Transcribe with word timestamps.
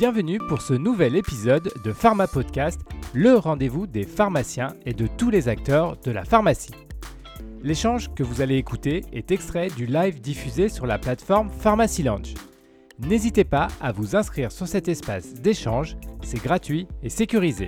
Bienvenue 0.00 0.38
pour 0.38 0.62
ce 0.62 0.72
nouvel 0.72 1.14
épisode 1.14 1.70
de 1.84 1.92
Pharma 1.92 2.26
Podcast, 2.26 2.80
le 3.12 3.34
rendez-vous 3.34 3.86
des 3.86 4.04
pharmaciens 4.04 4.74
et 4.86 4.94
de 4.94 5.06
tous 5.06 5.28
les 5.28 5.46
acteurs 5.46 5.98
de 5.98 6.10
la 6.10 6.24
pharmacie. 6.24 6.72
L'échange 7.62 8.08
que 8.14 8.22
vous 8.22 8.40
allez 8.40 8.56
écouter 8.56 9.04
est 9.12 9.30
extrait 9.30 9.68
du 9.68 9.84
live 9.84 10.22
diffusé 10.22 10.70
sur 10.70 10.86
la 10.86 10.96
plateforme 10.96 11.50
Pharmacy 11.50 12.02
Lounge. 12.02 12.32
N'hésitez 12.98 13.44
pas 13.44 13.68
à 13.82 13.92
vous 13.92 14.16
inscrire 14.16 14.50
sur 14.50 14.66
cet 14.66 14.88
espace 14.88 15.34
d'échange, 15.34 15.98
c'est 16.22 16.42
gratuit 16.42 16.88
et 17.02 17.10
sécurisé. 17.10 17.66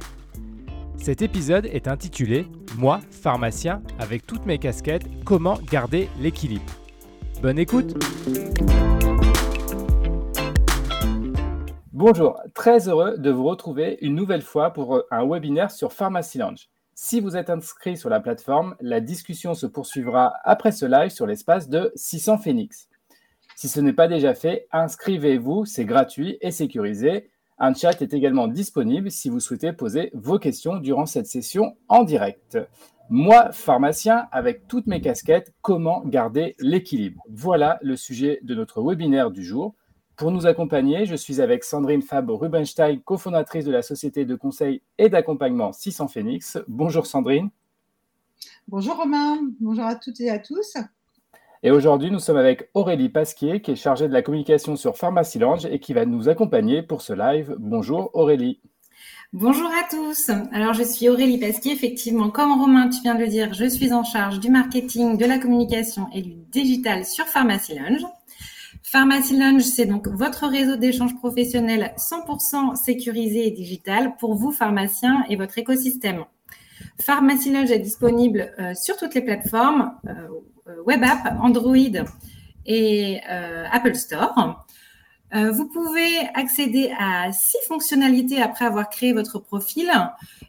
Cet 0.96 1.20
épisode 1.20 1.66
est 1.66 1.86
intitulé 1.86 2.46
Moi, 2.78 3.00
pharmacien, 3.10 3.82
avec 3.98 4.26
toutes 4.26 4.46
mes 4.46 4.56
casquettes, 4.56 5.04
comment 5.26 5.58
garder 5.70 6.08
l'équilibre. 6.18 6.72
Bonne 7.42 7.58
écoute 7.58 7.94
Bonjour, 11.94 12.40
très 12.54 12.88
heureux 12.88 13.18
de 13.18 13.28
vous 13.28 13.44
retrouver 13.44 13.98
une 14.00 14.14
nouvelle 14.14 14.40
fois 14.40 14.72
pour 14.72 15.02
un 15.10 15.28
webinaire 15.28 15.70
sur 15.70 15.92
Pharmacy 15.92 16.38
Lounge. 16.38 16.70
Si 16.94 17.20
vous 17.20 17.36
êtes 17.36 17.50
inscrit 17.50 17.98
sur 17.98 18.08
la 18.08 18.18
plateforme, 18.18 18.76
la 18.80 19.02
discussion 19.02 19.52
se 19.52 19.66
poursuivra 19.66 20.32
après 20.44 20.72
ce 20.72 20.86
live 20.86 21.10
sur 21.10 21.26
l'espace 21.26 21.68
de 21.68 21.92
600 21.94 22.38
Phoenix. 22.38 22.88
Si 23.56 23.68
ce 23.68 23.78
n'est 23.78 23.92
pas 23.92 24.08
déjà 24.08 24.32
fait, 24.32 24.68
inscrivez-vous, 24.72 25.66
c'est 25.66 25.84
gratuit 25.84 26.38
et 26.40 26.50
sécurisé. 26.50 27.28
Un 27.58 27.74
chat 27.74 28.00
est 28.00 28.14
également 28.14 28.48
disponible 28.48 29.10
si 29.10 29.28
vous 29.28 29.40
souhaitez 29.40 29.74
poser 29.74 30.12
vos 30.14 30.38
questions 30.38 30.76
durant 30.76 31.04
cette 31.04 31.26
session 31.26 31.76
en 31.88 32.04
direct. 32.04 32.56
Moi, 33.10 33.52
pharmacien, 33.52 34.28
avec 34.32 34.66
toutes 34.66 34.86
mes 34.86 35.02
casquettes, 35.02 35.52
comment 35.60 36.00
garder 36.06 36.56
l'équilibre? 36.58 37.22
Voilà 37.28 37.78
le 37.82 37.96
sujet 37.96 38.40
de 38.44 38.54
notre 38.54 38.80
webinaire 38.80 39.30
du 39.30 39.44
jour. 39.44 39.74
Pour 40.16 40.30
nous 40.30 40.46
accompagner, 40.46 41.06
je 41.06 41.14
suis 41.14 41.40
avec 41.40 41.64
Sandrine 41.64 42.02
Fab 42.02 42.30
Rubenstein, 42.30 43.00
cofondatrice 43.00 43.64
de 43.64 43.72
la 43.72 43.82
société 43.82 44.24
de 44.24 44.34
conseil 44.34 44.82
et 44.98 45.08
d'accompagnement 45.08 45.72
600 45.72 46.08
Phoenix. 46.08 46.58
Bonjour 46.68 47.06
Sandrine. 47.06 47.48
Bonjour 48.68 48.96
Romain, 48.96 49.38
bonjour 49.60 49.84
à 49.84 49.94
toutes 49.94 50.20
et 50.20 50.30
à 50.30 50.38
tous. 50.38 50.76
Et 51.62 51.70
aujourd'hui, 51.70 52.10
nous 52.10 52.18
sommes 52.18 52.36
avec 52.36 52.68
Aurélie 52.74 53.08
Pasquier, 53.08 53.62
qui 53.62 53.70
est 53.70 53.76
chargée 53.76 54.06
de 54.06 54.12
la 54.12 54.22
communication 54.22 54.76
sur 54.76 54.96
Pharmacy 54.96 55.38
Lounge 55.38 55.64
et 55.64 55.78
qui 55.78 55.94
va 55.94 56.04
nous 56.04 56.28
accompagner 56.28 56.82
pour 56.82 57.02
ce 57.02 57.12
live. 57.14 57.56
Bonjour 57.58 58.10
Aurélie. 58.14 58.60
Bonjour 59.32 59.68
à 59.68 59.88
tous. 59.88 60.30
Alors, 60.52 60.74
je 60.74 60.82
suis 60.82 61.08
Aurélie 61.08 61.38
Pasquier. 61.38 61.72
Effectivement, 61.72 62.30
comme 62.30 62.52
Romain, 62.60 62.90
tu 62.90 63.00
viens 63.00 63.14
de 63.14 63.20
le 63.20 63.28
dire, 63.28 63.54
je 63.54 63.64
suis 63.64 63.92
en 63.92 64.04
charge 64.04 64.40
du 64.40 64.50
marketing, 64.50 65.16
de 65.16 65.24
la 65.24 65.38
communication 65.38 66.08
et 66.12 66.20
du 66.20 66.34
digital 66.50 67.06
sur 67.06 67.24
Pharmacy 67.24 67.74
Lounge. 67.78 68.04
Pharmacy 68.82 69.38
Lounge, 69.38 69.62
c'est 69.62 69.86
donc 69.86 70.08
votre 70.08 70.46
réseau 70.46 70.76
d'échange 70.76 71.16
professionnel 71.16 71.92
100% 71.96 72.76
sécurisé 72.76 73.46
et 73.46 73.50
digital 73.50 74.16
pour 74.16 74.34
vous, 74.34 74.50
pharmaciens, 74.50 75.24
et 75.28 75.36
votre 75.36 75.56
écosystème. 75.58 76.24
Pharmacy 77.00 77.52
Lounge 77.52 77.70
est 77.70 77.78
disponible 77.78 78.52
euh, 78.58 78.74
sur 78.74 78.96
toutes 78.96 79.14
les 79.14 79.22
plateformes, 79.22 79.92
euh, 80.08 80.12
euh, 80.68 80.82
web 80.84 81.02
app, 81.04 81.36
Android 81.40 81.76
et 82.66 83.20
euh, 83.30 83.64
Apple 83.70 83.94
Store. 83.94 84.66
Euh, 85.34 85.50
vous 85.50 85.66
pouvez 85.66 86.28
accéder 86.34 86.92
à 86.98 87.32
six 87.32 87.58
fonctionnalités 87.66 88.40
après 88.42 88.66
avoir 88.66 88.90
créé 88.90 89.12
votre 89.12 89.38
profil. 89.38 89.90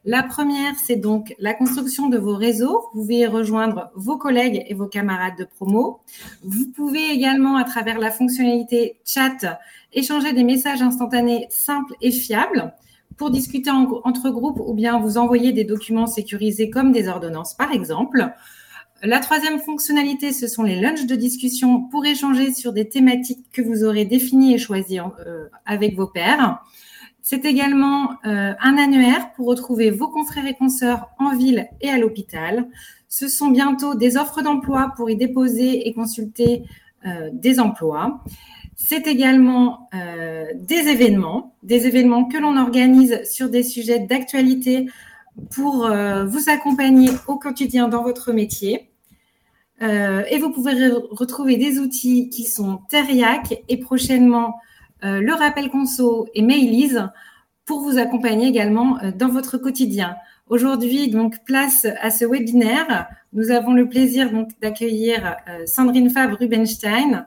La 0.03 0.23
première, 0.23 0.73
c'est 0.75 0.97
donc 0.97 1.33
la 1.39 1.53
construction 1.53 2.09
de 2.09 2.17
vos 2.17 2.35
réseaux. 2.35 2.89
Vous 2.93 3.01
pouvez 3.01 3.25
rejoindre 3.25 3.91
vos 3.95 4.17
collègues 4.17 4.65
et 4.67 4.73
vos 4.73 4.87
camarades 4.87 5.37
de 5.37 5.45
promo. 5.45 6.01
Vous 6.43 6.67
pouvez 6.75 7.11
également, 7.11 7.55
à 7.55 7.63
travers 7.63 7.97
la 7.97 8.11
fonctionnalité 8.11 8.99
chat, 9.05 9.59
échanger 9.93 10.33
des 10.33 10.43
messages 10.43 10.81
instantanés 10.81 11.47
simples 11.49 11.93
et 12.01 12.11
fiables 12.11 12.73
pour 13.15 13.29
discuter 13.29 13.69
entre 13.69 14.29
groupes 14.31 14.59
ou 14.59 14.73
bien 14.73 14.99
vous 14.99 15.17
envoyer 15.17 15.53
des 15.53 15.63
documents 15.63 16.07
sécurisés 16.07 16.69
comme 16.69 16.91
des 16.91 17.07
ordonnances, 17.07 17.53
par 17.53 17.71
exemple. 17.71 18.33
La 19.05 19.19
troisième 19.19 19.59
fonctionnalité, 19.59 20.31
ce 20.31 20.47
sont 20.47 20.63
les 20.63 20.79
lunchs 20.79 21.05
de 21.05 21.15
discussion 21.15 21.81
pour 21.81 22.05
échanger 22.05 22.53
sur 22.53 22.71
des 22.71 22.87
thématiques 22.87 23.45
que 23.51 23.61
vous 23.61 23.83
aurez 23.83 24.05
définies 24.05 24.53
et 24.53 24.57
choisies 24.57 24.99
euh, 24.99 25.49
avec 25.65 25.97
vos 25.97 26.07
pairs. 26.07 26.63
C'est 27.21 27.43
également 27.43 28.11
euh, 28.25 28.53
un 28.61 28.77
annuaire 28.77 29.33
pour 29.33 29.47
retrouver 29.47 29.91
vos 29.91 30.07
confrères 30.07 30.47
et 30.47 30.53
consoeurs 30.53 31.09
en 31.19 31.35
ville 31.35 31.67
et 31.81 31.89
à 31.89 31.97
l'hôpital. 31.97 32.69
Ce 33.09 33.27
sont 33.27 33.49
bientôt 33.49 33.93
des 33.93 34.15
offres 34.15 34.41
d'emploi 34.41 34.93
pour 34.95 35.09
y 35.09 35.17
déposer 35.17 35.85
et 35.85 35.93
consulter 35.93 36.63
euh, 37.05 37.29
des 37.33 37.59
emplois. 37.59 38.23
C'est 38.77 39.05
également 39.05 39.89
des 40.55 40.87
événements, 40.89 41.53
des 41.61 41.85
événements 41.85 42.25
que 42.25 42.37
l'on 42.37 42.57
organise 42.57 43.21
sur 43.23 43.49
des 43.49 43.61
sujets 43.63 43.99
d'actualité 43.99 44.89
pour 45.51 45.87
vous 46.25 46.49
accompagner 46.49 47.09
au 47.27 47.37
quotidien 47.37 47.87
dans 47.87 48.01
votre 48.01 48.33
métier. 48.33 48.92
Euh, 49.81 50.23
et 50.29 50.37
vous 50.37 50.51
pouvez 50.51 50.89
retrouver 51.11 51.57
des 51.57 51.79
outils 51.79 52.29
qui 52.29 52.43
sont 52.43 52.79
Teriac 52.89 53.61
et 53.67 53.77
prochainement 53.77 54.55
euh, 55.03 55.19
le 55.19 55.33
rappel 55.33 55.69
conso 55.69 56.27
et 56.33 56.41
Mailise 56.41 57.09
pour 57.65 57.81
vous 57.81 57.97
accompagner 57.97 58.47
également 58.47 58.99
euh, 58.99 59.11
dans 59.11 59.29
votre 59.29 59.57
quotidien. 59.57 60.15
Aujourd'hui, 60.47 61.09
donc, 61.09 61.43
place 61.45 61.87
à 62.01 62.11
ce 62.11 62.25
webinaire. 62.25 63.07
Nous 63.31 63.49
avons 63.49 63.73
le 63.73 63.87
plaisir 63.89 64.29
donc 64.29 64.49
d'accueillir 64.61 65.37
Sandrine 65.65 66.09
Fabre 66.09 66.37
Rubenstein, 66.37 67.25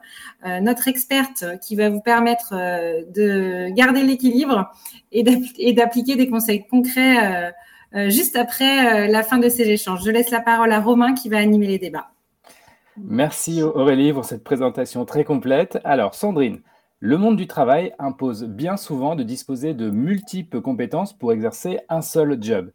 notre 0.61 0.87
experte 0.87 1.43
qui 1.61 1.75
va 1.75 1.89
vous 1.89 1.99
permettre 1.99 2.53
de 2.53 3.69
garder 3.71 4.03
l'équilibre 4.03 4.71
et 5.11 5.73
d'appliquer 5.73 6.15
des 6.15 6.29
conseils 6.29 6.65
concrets 6.67 7.51
juste 8.07 8.37
après 8.37 9.09
la 9.09 9.23
fin 9.23 9.39
de 9.39 9.49
ces 9.49 9.67
échanges. 9.67 10.05
Je 10.05 10.11
laisse 10.11 10.29
la 10.29 10.39
parole 10.39 10.71
à 10.71 10.79
Romain 10.79 11.15
qui 11.15 11.27
va 11.27 11.39
animer 11.39 11.67
les 11.67 11.79
débats. 11.79 12.11
Merci 12.99 13.61
Aurélie 13.61 14.11
pour 14.11 14.25
cette 14.25 14.43
présentation 14.43 15.05
très 15.05 15.23
complète. 15.23 15.79
Alors 15.83 16.15
Sandrine, 16.15 16.61
le 16.99 17.17
monde 17.17 17.37
du 17.37 17.47
travail 17.47 17.93
impose 17.99 18.45
bien 18.45 18.75
souvent 18.75 19.15
de 19.15 19.23
disposer 19.23 19.73
de 19.73 19.89
multiples 19.89 20.61
compétences 20.61 21.17
pour 21.17 21.31
exercer 21.31 21.79
un 21.89 22.01
seul 22.01 22.37
job. 22.41 22.71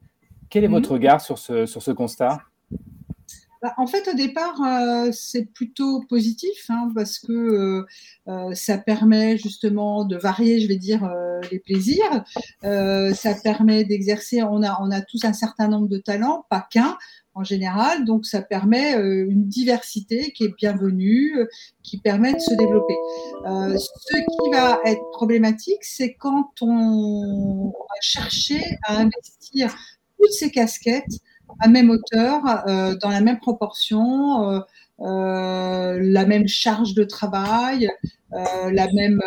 Quel 0.48 0.64
est 0.64 0.68
mhm. 0.68 0.74
votre 0.74 0.92
regard 0.92 1.20
sur 1.20 1.38
ce, 1.38 1.66
sur 1.66 1.82
ce 1.82 1.90
constat? 1.90 2.40
Bah, 3.62 3.72
en 3.76 3.86
fait, 3.86 4.08
au 4.08 4.14
départ, 4.14 4.60
euh, 4.60 5.10
c'est 5.12 5.44
plutôt 5.44 6.02
positif 6.08 6.66
hein, 6.68 6.90
parce 6.96 7.20
que 7.20 7.32
euh, 7.32 7.86
euh, 8.26 8.52
ça 8.54 8.76
permet 8.76 9.38
justement 9.38 10.04
de 10.04 10.16
varier, 10.16 10.58
je 10.58 10.66
vais 10.66 10.76
dire, 10.76 11.08
les 11.50 11.60
plaisirs. 11.60 12.24
ça 12.62 13.34
permet 13.42 13.84
d'exercer. 13.84 14.42
On 14.42 14.62
a, 14.62 14.78
on 14.80 14.90
a 14.90 15.00
tous 15.00 15.24
un 15.24 15.32
certain 15.32 15.68
nombre 15.68 15.88
de 15.88 15.98
talents, 15.98 16.44
pas 16.50 16.66
qu'un 16.70 16.96
en 17.34 17.44
général. 17.44 18.04
Donc, 18.04 18.26
ça 18.26 18.42
permet 18.42 18.96
euh, 18.96 19.26
une 19.28 19.48
diversité 19.48 20.32
qui 20.32 20.44
est 20.44 20.54
bienvenue, 20.56 21.38
euh, 21.38 21.46
qui 21.82 21.98
permet 21.98 22.34
de 22.34 22.38
se 22.38 22.54
développer. 22.54 22.96
Euh, 23.46 23.76
ce 23.76 24.16
qui 24.16 24.50
va 24.50 24.80
être 24.84 25.02
problématique, 25.12 25.82
c'est 25.82 26.14
quand 26.14 26.50
on 26.60 27.68
va 27.68 28.00
chercher 28.00 28.62
à 28.84 28.98
investir 28.98 29.74
toutes 30.18 30.32
ces 30.32 30.50
casquettes 30.50 31.20
à 31.60 31.68
même 31.68 31.90
hauteur, 31.90 32.42
dans 33.00 33.10
la 33.10 33.20
même 33.20 33.38
proportion, 33.38 34.62
la 34.98 36.26
même 36.26 36.48
charge 36.48 36.94
de 36.94 37.04
travail, 37.04 37.90
euh, 38.34 38.70
la, 38.72 38.90
même, 38.92 39.20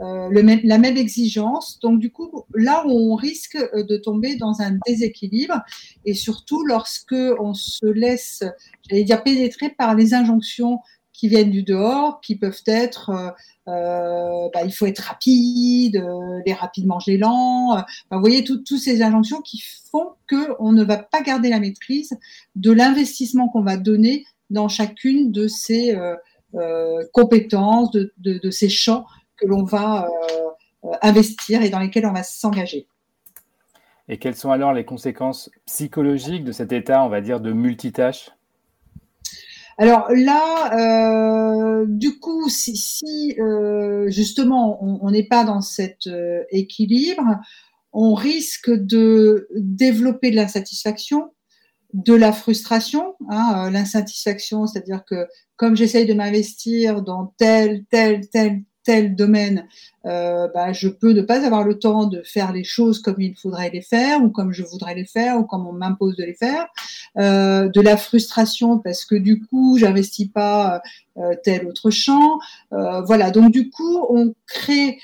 euh, 0.00 0.58
la 0.64 0.78
même 0.78 0.96
exigence. 0.96 1.78
Donc, 1.80 2.00
du 2.00 2.10
coup, 2.10 2.44
là, 2.54 2.84
on 2.86 3.14
risque 3.14 3.56
euh, 3.56 3.84
de 3.84 3.96
tomber 3.96 4.34
dans 4.34 4.60
un 4.60 4.76
déséquilibre 4.86 5.62
et 6.04 6.14
surtout 6.14 6.64
lorsque 6.64 7.14
on 7.38 7.54
se 7.54 7.86
laisse, 7.86 8.42
j'allais 8.88 9.04
dire, 9.04 9.22
pénétrer 9.22 9.70
par 9.70 9.94
les 9.94 10.14
injonctions 10.14 10.80
qui 11.12 11.28
viennent 11.28 11.50
du 11.50 11.62
dehors, 11.62 12.20
qui 12.22 12.34
peuvent 12.34 12.62
être 12.66 13.34
euh, 13.68 14.48
bah, 14.52 14.64
il 14.64 14.72
faut 14.72 14.86
être 14.86 15.00
rapide, 15.00 16.02
les 16.44 16.52
rapides 16.52 16.86
manger 16.86 17.18
lent. 17.18 17.76
vous 18.10 18.20
voyez, 18.20 18.42
toutes 18.42 18.66
ces 18.66 19.02
injonctions 19.02 19.42
qui 19.42 19.62
font 19.90 20.14
qu'on 20.30 20.72
ne 20.72 20.84
va 20.84 20.96
pas 20.98 21.20
garder 21.20 21.50
la 21.50 21.60
maîtrise 21.60 22.16
de 22.54 22.70
l'investissement 22.70 23.48
qu'on 23.48 23.62
va 23.62 23.76
donner 23.76 24.24
dans 24.48 24.68
chacune 24.68 25.32
de 25.32 25.48
ces, 25.48 25.96
euh, 26.56 27.04
compétences, 27.12 27.92
de, 27.92 28.12
de, 28.18 28.50
ces 28.50 28.68
champs 28.68 29.06
que 29.36 29.46
l'on 29.46 29.62
va 29.62 30.08
euh, 30.82 30.88
investir 31.00 31.62
et 31.62 31.70
dans 31.70 31.78
lesquels 31.78 32.06
on 32.06 32.12
va 32.12 32.24
s'engager. 32.24 32.88
Et 34.08 34.18
quelles 34.18 34.34
sont 34.34 34.50
alors 34.50 34.72
les 34.72 34.84
conséquences 34.84 35.48
psychologiques 35.66 36.42
de 36.42 36.50
cet 36.50 36.72
état, 36.72 37.04
on 37.04 37.08
va 37.08 37.20
dire, 37.20 37.38
de 37.38 37.52
multitâche? 37.52 38.30
Alors 39.78 40.08
là, 40.10 40.74
euh, 40.74 41.84
du 41.86 42.18
coup, 42.18 42.48
si, 42.48 42.76
si 42.76 43.36
justement 44.08 44.82
on 44.82 45.10
n'est 45.10 45.28
pas 45.28 45.44
dans 45.44 45.60
cet 45.60 46.08
équilibre, 46.50 47.22
on 47.92 48.14
risque 48.14 48.70
de 48.70 49.48
développer 49.56 50.30
de 50.30 50.36
l'insatisfaction, 50.36 51.32
de 51.92 52.14
la 52.14 52.32
frustration, 52.32 53.14
hein, 53.28 53.70
l'insatisfaction, 53.70 54.66
c'est-à-dire 54.66 55.04
que 55.04 55.26
comme 55.56 55.76
j'essaye 55.76 56.06
de 56.06 56.14
m'investir 56.14 57.02
dans 57.02 57.34
telle, 57.36 57.84
telle, 57.90 58.28
telle 58.30 58.62
tel 58.84 59.14
domaine, 59.14 59.66
euh, 60.06 60.48
bah, 60.54 60.72
je 60.72 60.88
peux 60.88 61.12
ne 61.12 61.22
pas 61.22 61.44
avoir 61.44 61.64
le 61.64 61.78
temps 61.78 62.06
de 62.06 62.22
faire 62.22 62.52
les 62.52 62.64
choses 62.64 63.00
comme 63.00 63.20
il 63.20 63.36
faudrait 63.36 63.70
les 63.70 63.82
faire 63.82 64.22
ou 64.22 64.30
comme 64.30 64.52
je 64.52 64.62
voudrais 64.62 64.94
les 64.94 65.04
faire 65.04 65.38
ou 65.38 65.44
comme 65.44 65.66
on 65.66 65.72
m'impose 65.72 66.16
de 66.16 66.24
les 66.24 66.34
faire. 66.34 66.66
Euh, 67.18 67.68
de 67.68 67.80
la 67.80 67.96
frustration 67.96 68.78
parce 68.78 69.04
que 69.04 69.14
du 69.14 69.44
coup, 69.44 69.76
j'investis 69.78 70.28
pas 70.28 70.80
euh, 71.18 71.34
tel 71.42 71.66
autre 71.66 71.90
champ. 71.90 72.38
Voilà, 72.70 73.30
donc 73.30 73.52
du 73.52 73.70
coup, 73.70 74.06
on 74.08 74.34
crée 74.46 74.98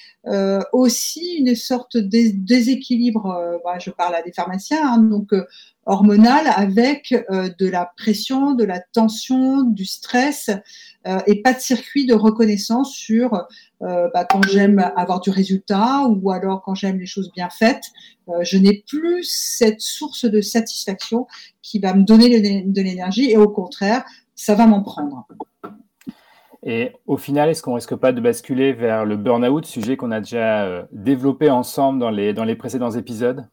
aussi 0.73 1.37
une 1.39 1.55
sorte 1.55 1.97
de 1.97 2.33
déséquilibre. 2.35 3.61
Bah, 3.65 3.79
je 3.79 3.91
parle 3.91 4.15
à 4.15 4.23
des 4.23 4.33
pharmaciens, 4.33 4.95
hein, 4.95 4.99
donc 4.99 5.33
hormonal 5.87 6.47
avec 6.55 7.15
de 7.31 7.69
la 7.69 7.93
pression, 7.97 8.53
de 8.55 8.65
la 8.65 8.81
tension, 8.81 9.63
du 9.63 9.85
stress 9.85 10.51
et 11.27 11.43
pas 11.43 11.55
de 11.55 11.61
circuit 11.61 12.07
de 12.07 12.15
reconnaissance 12.15 12.93
sur 12.93 13.47
bah, 13.81 14.27
quand 14.29 14.45
j'aime 14.49 14.91
avoir 14.97 15.21
du 15.21 15.31
résultat 15.31 16.07
ou 16.09 16.31
alors 16.31 16.63
quand 16.63 16.75
j'aime 16.75 16.99
les 16.99 17.07
choses 17.07 17.31
bien 17.33 17.49
faites. 17.49 17.85
je 18.43 18.59
n'ai 18.59 18.85
plus 18.89 19.23
cette 19.23 19.81
source 19.81 20.25
de 20.25 20.41
satisfaction 20.41 21.29
qui 21.63 21.79
va 21.79 21.95
me 21.95 22.03
donner 22.03 22.41
de 22.65 22.83
l'énergie 22.83 23.31
et 23.31 23.37
au 23.37 23.49
contraire, 23.49 24.05
ça 24.35 24.55
va 24.55 24.67
m'en 24.67 24.83
prendre. 24.83 25.27
Et 26.69 26.93
au 27.07 27.17
final, 27.17 27.49
est-ce 27.49 27.63
qu'on 27.63 27.75
risque 27.75 27.95
pas 27.95 28.13
de 28.13 28.21
basculer 28.21 28.73
vers 28.73 29.05
le 29.05 29.17
burn-out, 29.17 29.65
sujet 29.65 29.97
qu'on 29.97 30.11
a 30.11 30.19
déjà 30.19 30.65
euh, 30.65 30.83
développé 30.91 31.49
ensemble 31.49 32.01
dans 32.01 32.11
les, 32.11 32.33
dans 32.33 32.43
les 32.43 32.57
précédents 32.57 32.91
épisodes? 32.91 33.47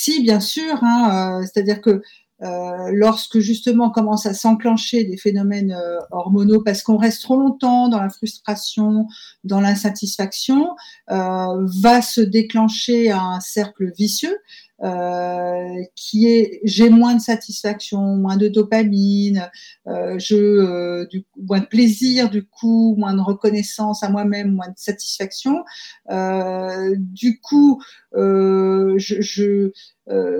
Si, 0.00 0.22
bien 0.22 0.38
sûr. 0.38 0.78
Hein, 0.84 1.40
euh, 1.40 1.42
c'est-à-dire 1.42 1.80
que 1.80 2.02
euh, 2.40 2.90
lorsque 2.92 3.40
justement 3.40 3.90
commence 3.90 4.26
à 4.26 4.32
s'enclencher 4.32 5.02
des 5.02 5.16
phénomènes 5.16 5.76
hormonaux 6.12 6.62
parce 6.62 6.84
qu'on 6.84 6.98
reste 6.98 7.22
trop 7.22 7.36
longtemps 7.36 7.88
dans 7.88 8.00
la 8.00 8.08
frustration, 8.08 9.08
dans 9.42 9.60
l'insatisfaction, 9.60 10.68
va 11.08 12.00
se 12.00 12.20
déclencher 12.20 13.10
un 13.10 13.40
cercle 13.40 13.90
vicieux 13.92 14.38
euh, 14.82 15.82
qui 15.96 16.26
est 16.28 16.60
j'ai 16.64 16.88
moins 16.90 17.14
de 17.14 17.20
satisfaction, 17.20 18.16
moins 18.16 18.36
de 18.36 18.48
dopamine, 18.48 19.50
euh, 19.86 20.18
je 20.18 20.36
euh, 20.36 21.06
du, 21.06 21.24
moins 21.36 21.60
de 21.60 21.66
plaisir 21.66 22.30
du 22.30 22.44
coup, 22.44 22.94
moins 22.96 23.14
de 23.14 23.20
reconnaissance 23.20 24.02
à 24.02 24.08
moi-même, 24.08 24.52
moins 24.54 24.68
de 24.68 24.76
satisfaction. 24.76 25.64
Euh, 26.10 26.94
du 26.98 27.40
coup, 27.40 27.82
je, 28.14 28.96
je 28.98 29.72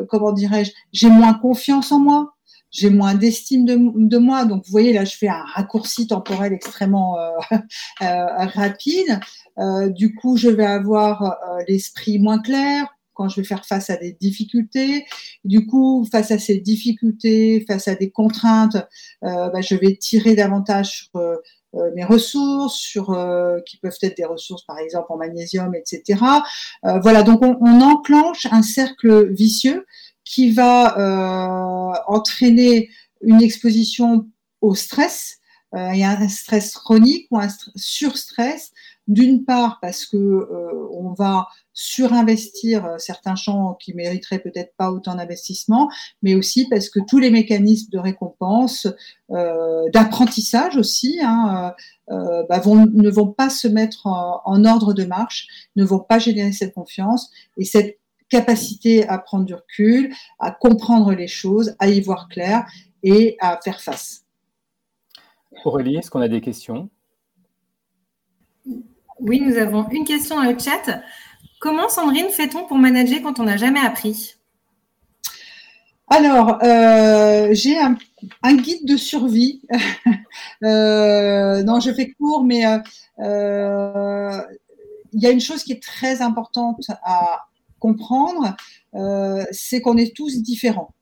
comment 0.09 0.33
dirais-je, 0.33 0.73
j'ai 0.93 1.09
moins 1.09 1.35
confiance 1.35 1.93
en 1.93 1.99
moi 1.99 2.35
j'ai 2.71 2.91
moins 2.91 3.15
d'estime 3.15 3.65
de, 3.65 3.77
de, 4.09 4.19
moi. 4.19 4.45
Donc, 4.45 4.65
vous 4.65 4.71
voyez, 4.71 4.93
là, 4.93 5.05
je 5.05 5.17
fais 5.17 5.29
un 5.29 5.45
raccourci 5.55 6.07
temporel 6.07 6.53
extrêmement 6.53 7.19
euh, 7.19 7.31
euh, 8.03 8.27
rapide. 8.55 9.21
Euh, 9.59 9.89
du 9.89 10.15
coup, 10.15 10.37
je 10.37 10.49
vais 10.49 10.67
avoir 10.67 11.37
l'esprit 11.67 12.19
moins 12.19 12.41
clair, 12.41 12.87
quand 13.19 13.29
je 13.29 13.41
vais 13.41 13.47
faire 13.47 13.67
face 13.67 13.91
à 13.91 13.97
des 13.97 14.13
difficultés. 14.13 15.05
Du 15.45 15.67
coup, 15.67 16.07
face 16.11 16.31
à 16.31 16.39
ces 16.39 16.59
difficultés, 16.59 17.65
face 17.67 17.89
à 17.89 17.97
des 17.97 18.11
contraintes, 18.11 18.77
euh, 19.25 19.51
bah, 19.51 19.61
je 19.61 19.75
vais 19.75 19.97
tirer 19.97 20.37
davantage 20.37 20.91
sur 20.91 21.17
euh, 21.17 21.37
euh, 21.75 21.91
mes 21.97 22.05
ressources, 22.05 22.97
qui 23.67 23.77
peuvent 23.79 23.99
être 24.03 24.17
des 24.17 24.25
ressources 24.25 24.65
par 24.65 24.79
exemple 24.79 25.07
en 25.11 25.17
magnésium, 25.17 25.75
etc. 25.75 26.21
voilà, 27.03 27.23
donc 27.25 27.43
on, 27.43 27.81
enclenche 27.81 28.47
un 28.51 28.63
cercle 28.63 29.33
vicieux 29.33 29.85
qui 30.25 30.53
va 30.53 32.03
entraîner 32.07 32.89
une 33.21 33.43
exposition 33.43 34.27
au 34.61 34.75
stress. 34.75 35.39
Il 35.75 36.03
un 36.03 36.29
stress 36.29 36.73
chronique 36.73 37.27
ou 37.31 37.39
un 37.39 37.49
surstress, 37.77 38.73
d'une 39.09 39.45
part 39.45 39.79
parce 39.81 40.07
que 40.07 40.17
on 40.93 41.13
va 41.13 41.49
surinvestir 41.79 42.85
euh, 42.85 42.99
certains 42.99 43.37
champs 43.37 43.75
qui 43.75 43.95
mériteraient 43.95 44.41
peut-être 44.41 44.75
pas 44.77 44.91
autant 44.91 45.15
d'investissement, 45.15 45.89
mais 46.23 46.35
aussi 46.35 46.69
parce 46.69 46.91
que 46.91 46.99
tous 47.07 47.21
les 47.21 47.31
mécanismes 47.31 47.91
de 47.91 47.99
récompense, 47.99 48.89
euh, 49.31 49.89
d'apprentissage 49.91 50.77
aussi, 50.77 51.21
hein, 51.23 51.73
euh, 52.11 52.15
euh 52.15 52.43
bah 52.49 52.61
ne 52.67 53.09
vont 53.11 53.29
pas 53.29 53.49
se 53.49 53.69
mettre 53.69 54.07
en, 54.07 54.65
ordre 54.65 54.93
de 54.93 55.05
marche, 55.05 55.47
ne 55.77 55.85
vont 55.85 56.01
pas 56.01 56.19
générer 56.19 56.51
cette 56.51 56.75
confiance 56.75 57.31
et 57.57 57.65
cette 57.65 58.01
capacité 58.29 59.07
à 59.07 59.19
prendre 59.19 59.45
du 59.45 59.55
recul, 59.55 60.13
à 60.41 60.51
comprendre 60.51 61.13
les 61.13 61.29
choses, 61.29 61.77
à 61.79 61.89
y 61.89 62.01
voir 62.01 62.29
clair 62.29 62.67
et 63.05 63.37
à 63.41 63.59
faire 63.63 63.81
face. 63.81 64.25
Aurélie, 65.65 65.97
est-ce 65.97 66.11
qu'on 66.11 66.21
a 66.21 66.29
des 66.29 66.41
questions? 66.41 66.91
Oui, 69.21 69.41
nous 69.41 69.57
avons 69.57 69.89
une 69.91 70.05
question 70.05 70.37
dans 70.37 70.49
le 70.49 70.59
chat. 70.59 71.01
Comment, 71.61 71.89
Sandrine, 71.89 72.29
fait-on 72.29 72.67
pour 72.67 72.79
manager 72.79 73.21
quand 73.23 73.41
on 73.41 73.45
n'a 73.45 73.57
jamais 73.57 73.81
appris? 73.81 74.37
Alors, 76.07 76.59
euh, 76.63 77.49
j'ai 77.53 77.77
un, 77.79 77.97
guide 78.55 78.87
de 78.87 78.97
survie. 78.97 79.61
euh, 80.65 81.63
non, 81.65 81.81
je 81.81 81.93
fais 81.93 82.13
court, 82.13 82.45
mais 82.45 82.65
euh, 83.19 84.41
il 85.13 85.21
y 85.21 85.27
a 85.27 85.31
une 85.31 85.41
chose 85.41 85.65
qui 85.65 85.73
est 85.73 85.83
très 85.83 86.23
importante 86.23 86.85
à 87.03 87.47
comprendre, 87.81 88.57
c'est 89.51 89.81
qu'on 89.81 89.97
est 89.97 90.15
tous 90.17 90.43
différents. 90.43 90.95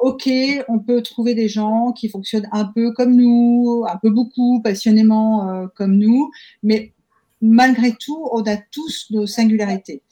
Ok, 0.00 0.28
on 0.68 0.78
peut 0.78 1.02
trouver 1.02 1.34
des 1.34 1.48
gens 1.48 1.92
qui 1.92 2.10
fonctionnent 2.10 2.48
un 2.52 2.66
peu 2.66 2.92
comme 2.92 3.16
nous, 3.16 3.84
un 3.88 3.96
peu 3.96 4.10
beaucoup, 4.10 4.60
passionnément 4.62 5.66
comme 5.74 5.96
nous, 5.96 6.30
mais 6.62 6.92
malgré 7.40 7.92
tout, 7.92 8.28
on 8.32 8.42
a 8.42 8.56
tous 8.56 9.06
nos 9.10 9.26
singularités. 9.26 10.02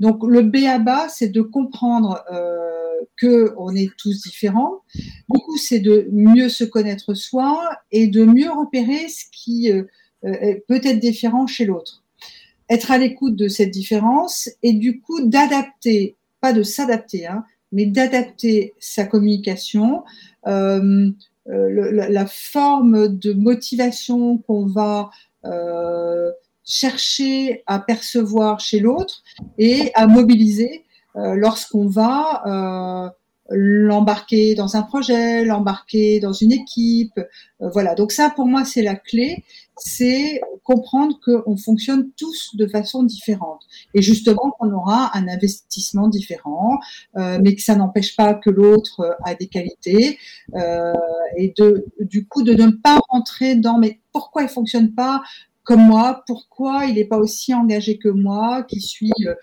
Donc 0.00 0.22
le 0.24 0.42
B 0.42 0.56
à 0.66 0.78
bas, 0.78 1.08
c'est 1.08 1.28
de 1.28 1.42
comprendre 1.42 2.22
euh, 2.32 2.56
que 3.16 3.54
on 3.56 3.74
est 3.74 3.90
tous 3.98 4.22
différents. 4.22 4.82
Du 4.94 5.40
coup, 5.40 5.56
c'est 5.56 5.80
de 5.80 6.08
mieux 6.12 6.48
se 6.48 6.64
connaître 6.64 7.14
soi 7.14 7.70
et 7.90 8.06
de 8.06 8.24
mieux 8.24 8.50
repérer 8.50 9.08
ce 9.08 9.24
qui 9.32 9.70
euh, 9.70 9.84
peut 10.68 10.80
être 10.82 10.98
différent 10.98 11.46
chez 11.46 11.64
l'autre. 11.64 12.02
Être 12.68 12.90
à 12.90 12.98
l'écoute 12.98 13.36
de 13.36 13.48
cette 13.48 13.70
différence 13.70 14.48
et 14.62 14.72
du 14.72 15.00
coup 15.00 15.26
d'adapter, 15.26 16.16
pas 16.40 16.52
de 16.52 16.62
s'adapter, 16.62 17.26
hein, 17.26 17.44
mais 17.72 17.86
d'adapter 17.86 18.74
sa 18.78 19.04
communication. 19.04 20.04
Euh, 20.46 21.10
euh 21.48 21.92
la, 21.92 22.08
la, 22.08 22.26
forme 22.26 23.06
de 23.08 23.32
motivation 23.32 24.38
qu'on 24.38 24.66
va 24.66 25.10
euh, 25.44 26.32
chercher 26.66 27.62
à 27.66 27.78
percevoir 27.78 28.60
chez 28.60 28.80
l'autre 28.80 29.22
et 29.56 29.92
à 29.94 30.06
mobiliser 30.06 30.84
euh, 31.16 31.34
lorsqu'on 31.34 31.86
va 31.86 32.42
euh, 32.46 33.10
l'embarquer 33.50 34.54
dans 34.54 34.76
un 34.76 34.82
projet, 34.82 35.44
l'embarquer 35.44 36.20
dans 36.20 36.32
une 36.32 36.52
équipe. 36.52 37.18
Euh, 37.18 37.68
voilà, 37.72 37.94
donc 37.94 38.12
ça 38.12 38.30
pour 38.30 38.46
moi 38.46 38.64
c'est 38.64 38.82
la 38.82 38.96
clé, 38.96 39.44
c'est 39.76 40.40
comprendre 40.64 41.18
qu'on 41.24 41.56
fonctionne 41.56 42.10
tous 42.16 42.56
de 42.56 42.66
façon 42.66 43.04
différente 43.04 43.62
et 43.94 44.02
justement 44.02 44.52
qu'on 44.58 44.72
aura 44.72 45.16
un 45.16 45.28
investissement 45.28 46.08
différent, 46.08 46.78
euh, 47.16 47.38
mais 47.42 47.54
que 47.54 47.62
ça 47.62 47.76
n'empêche 47.76 48.16
pas 48.16 48.34
que 48.34 48.50
l'autre 48.50 49.16
a 49.24 49.34
des 49.34 49.46
qualités 49.46 50.18
euh, 50.54 50.92
et 51.36 51.54
de 51.56 51.86
du 52.00 52.26
coup 52.26 52.42
de 52.42 52.54
ne 52.54 52.70
pas 52.70 52.98
rentrer 53.08 53.54
dans 53.54 53.78
mais 53.78 54.00
pourquoi 54.12 54.42
il 54.42 54.48
fonctionne 54.48 54.92
pas? 54.92 55.22
Comme 55.66 55.86
moi, 55.86 56.22
pourquoi 56.26 56.86
il 56.86 56.94
n'est 56.94 57.04
pas 57.04 57.18
aussi 57.18 57.52
engagé 57.52 57.98
que 57.98 58.08
moi, 58.08 58.62
qui 58.62 58.80
suis 58.80 59.12
euh, 59.26 59.34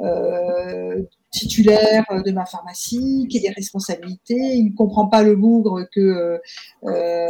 euh 0.00 1.02
titulaire 1.30 2.04
de 2.24 2.32
ma 2.32 2.44
pharmacie, 2.44 3.26
qui 3.30 3.38
a 3.38 3.42
des 3.42 3.54
responsabilités, 3.54 4.34
il 4.34 4.70
ne 4.72 4.76
comprend 4.76 5.06
pas 5.06 5.22
le 5.22 5.36
bougre 5.36 5.86
que 5.94 6.00
euh, 6.00 6.38
euh, 6.84 7.26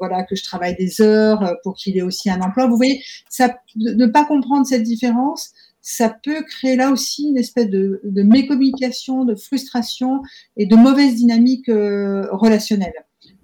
voilà 0.00 0.24
que 0.24 0.34
je 0.34 0.42
travaille 0.42 0.76
des 0.76 1.00
heures 1.00 1.56
pour 1.62 1.74
qu'il 1.74 1.96
ait 1.96 2.02
aussi 2.02 2.28
un 2.28 2.40
emploi. 2.40 2.66
Vous 2.66 2.76
voyez, 2.76 3.02
ça, 3.28 3.56
ne 3.76 4.06
pas 4.06 4.24
comprendre 4.24 4.66
cette 4.66 4.82
différence, 4.82 5.52
ça 5.80 6.14
peut 6.22 6.42
créer 6.42 6.76
là 6.76 6.90
aussi 6.90 7.28
une 7.28 7.38
espèce 7.38 7.68
de, 7.68 8.00
de 8.04 8.22
mécommunication, 8.22 9.24
de 9.24 9.34
frustration 9.34 10.22
et 10.56 10.66
de 10.66 10.76
mauvaise 10.76 11.14
dynamique 11.14 11.68
euh, 11.68 12.26
relationnelle. 12.32 12.92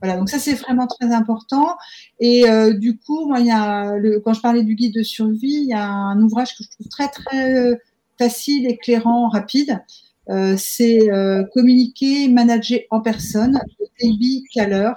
Voilà, 0.03 0.19
donc 0.19 0.29
ça 0.29 0.39
c'est 0.39 0.55
vraiment 0.55 0.87
très 0.87 1.13
important. 1.13 1.77
Et 2.21 2.49
euh, 2.49 2.75
du 2.75 2.99
coup, 2.99 3.27
moi, 3.27 3.41
il 3.41 3.47
y 3.47 3.51
a 3.51 3.97
le, 3.97 4.21
quand 4.21 4.35
je 4.35 4.41
parlais 4.41 4.63
du 4.63 4.75
guide 4.75 4.95
de 4.95 5.03
survie, 5.03 5.63
il 5.63 5.69
y 5.69 5.75
a 5.75 5.87
un 5.87 6.21
ouvrage 6.23 6.57
que 6.57 6.65
je 6.65 6.71
trouve 6.71 6.89
très 6.89 7.09
très 7.09 7.55
euh, 7.55 7.77
facile, 8.19 8.67
éclairant, 8.71 9.29
rapide. 9.29 9.81
Euh, 10.29 10.57
c'est 10.59 11.09
euh, 11.11 11.45
communiquer, 11.55 12.29
manager 12.29 12.81
en 12.91 13.01
personne 13.01 13.61
Taibi 13.99 14.45
Kaller, 14.53 14.91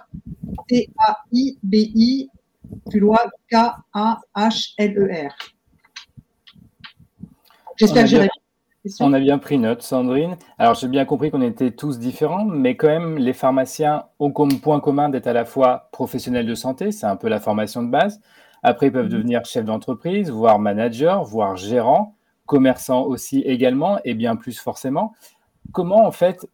T-A-I-B-I, 0.67 2.29
plus 2.89 2.99
loin 2.99 3.19
K-A-H-L-E-R. 3.51 5.35
J'espère 7.77 8.03
que 8.03 8.09
j'ai 8.09 8.17
répondu. 8.17 8.38
On 8.99 9.13
a 9.13 9.19
bien 9.19 9.37
pris 9.37 9.57
note, 9.57 9.81
Sandrine. 9.81 10.37
Alors, 10.57 10.75
j'ai 10.75 10.87
bien 10.87 11.05
compris 11.05 11.31
qu'on 11.31 11.41
était 11.41 11.71
tous 11.71 11.99
différents, 11.99 12.45
mais 12.45 12.75
quand 12.75 12.87
même, 12.87 13.17
les 13.17 13.33
pharmaciens 13.33 14.05
ont 14.19 14.31
comme 14.31 14.59
point 14.59 14.79
commun 14.79 15.09
d'être 15.09 15.27
à 15.27 15.33
la 15.33 15.45
fois 15.45 15.89
professionnels 15.91 16.45
de 16.45 16.55
santé, 16.55 16.91
c'est 16.91 17.05
un 17.05 17.15
peu 17.15 17.27
la 17.29 17.39
formation 17.39 17.83
de 17.83 17.89
base, 17.89 18.21
Après, 18.63 18.87
ils 18.87 18.91
peuvent 18.91 19.05
mhm. 19.05 19.11
devenir 19.11 19.45
chef 19.45 19.65
d'entreprise, 19.65 20.29
voire 20.29 20.59
manager, 20.59 21.23
voire 21.23 21.55
gérant, 21.55 22.15
commerçant 22.45 23.03
aussi 23.03 23.39
également, 23.41 23.99
et 24.03 24.13
bien 24.13 24.35
plus 24.35 24.59
forcément. 24.59 25.13
Comment, 25.71 26.05
en 26.05 26.11
fait, 26.11 26.47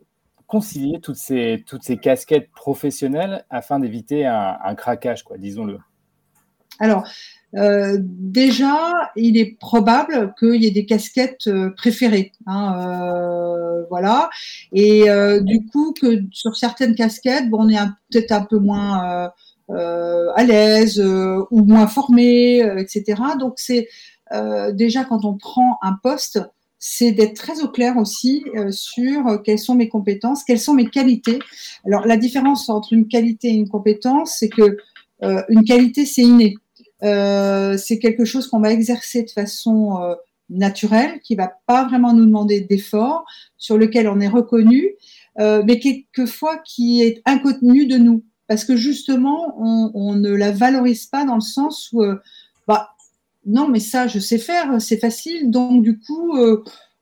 concilier 0.47 0.99
toutes 0.99 1.15
ces, 1.15 1.63
toutes 1.65 1.83
ces 1.83 1.97
casquettes 1.97 2.51
professionnelles 2.51 3.45
afin 3.49 3.79
d'éviter 3.79 4.25
un, 4.25 4.57
un 4.63 4.75
craquage, 4.75 5.23
quoi, 5.23 5.37
disons-le? 5.37 5.79
Alors, 6.79 7.07
euh, 7.55 7.97
déjà, 8.01 9.11
il 9.15 9.37
est 9.37 9.57
probable 9.59 10.33
qu'il 10.37 10.61
y 10.61 10.67
ait 10.67 10.71
des 10.71 10.85
casquettes 10.85 11.47
euh, 11.47 11.69
préférées. 11.71 12.33
Hein, 12.47 12.75
euh, 12.79 13.83
voilà. 13.89 14.29
Et 14.73 15.05
du 15.41 15.65
coup, 15.67 15.93
que 15.99 16.21
sur 16.31 16.55
certaines 16.55 16.95
casquettes, 16.95 17.49
bon, 17.49 17.65
on 17.65 17.69
est 17.69 17.77
peut-être 18.11 18.31
un 18.31 18.41
peu 18.41 18.57
moins 18.57 19.31
à 19.69 20.43
l'aise 20.43 20.99
ou 20.99 21.65
moins 21.65 21.87
formé, 21.87 22.59
etc. 22.77 23.21
Donc, 23.39 23.53
c'est 23.57 23.87
déjà 24.73 25.05
quand 25.05 25.23
on 25.23 25.35
prend 25.35 25.77
un 25.81 25.93
poste, 25.93 26.39
c'est 26.77 27.11
d'être 27.11 27.35
très 27.35 27.61
au 27.61 27.69
clair 27.69 27.97
aussi 27.97 28.43
sur 28.71 29.41
quelles 29.43 29.59
sont 29.59 29.75
mes 29.75 29.87
compétences, 29.87 30.43
quelles 30.43 30.59
sont 30.59 30.73
mes 30.73 30.89
qualités. 30.89 31.39
Alors, 31.85 32.05
la 32.05 32.17
différence 32.17 32.69
entre 32.69 32.93
une 32.93 33.07
qualité 33.07 33.47
et 33.49 33.53
une 33.53 33.69
compétence, 33.69 34.37
c'est 34.39 34.49
que 34.49 34.77
une 35.21 35.63
qualité, 35.63 36.05
c'est 36.05 36.23
inné. 36.23 36.55
Euh, 37.03 37.77
c'est 37.77 37.99
quelque 37.99 38.25
chose 38.25 38.47
qu'on 38.47 38.59
va 38.59 38.71
exercer 38.71 39.23
de 39.23 39.29
façon 39.29 40.01
euh, 40.01 40.15
naturelle, 40.49 41.19
qui 41.21 41.35
va 41.35 41.51
pas 41.67 41.85
vraiment 41.85 42.13
nous 42.13 42.25
demander 42.25 42.61
d'efforts, 42.61 43.25
sur 43.57 43.77
lequel 43.77 44.07
on 44.07 44.19
est 44.19 44.27
reconnu, 44.27 44.91
euh, 45.39 45.63
mais 45.65 45.79
quelquefois 45.79 46.57
qui 46.57 47.01
est 47.01 47.21
inconnu 47.25 47.87
de 47.87 47.97
nous, 47.97 48.23
parce 48.47 48.63
que 48.63 48.75
justement, 48.75 49.55
on, 49.59 50.13
ne 50.13 50.31
la 50.31 50.51
valorise 50.51 51.07
pas 51.07 51.25
dans 51.25 51.35
le 51.35 51.41
sens 51.41 51.89
où, 51.91 52.03
bah, 52.67 52.91
non, 53.45 53.67
mais 53.67 53.79
ça, 53.79 54.07
je 54.07 54.19
sais 54.19 54.37
faire, 54.37 54.79
c'est 54.79 54.99
facile, 54.99 55.49
donc 55.49 55.81
du 55.81 55.99
coup, 55.99 56.37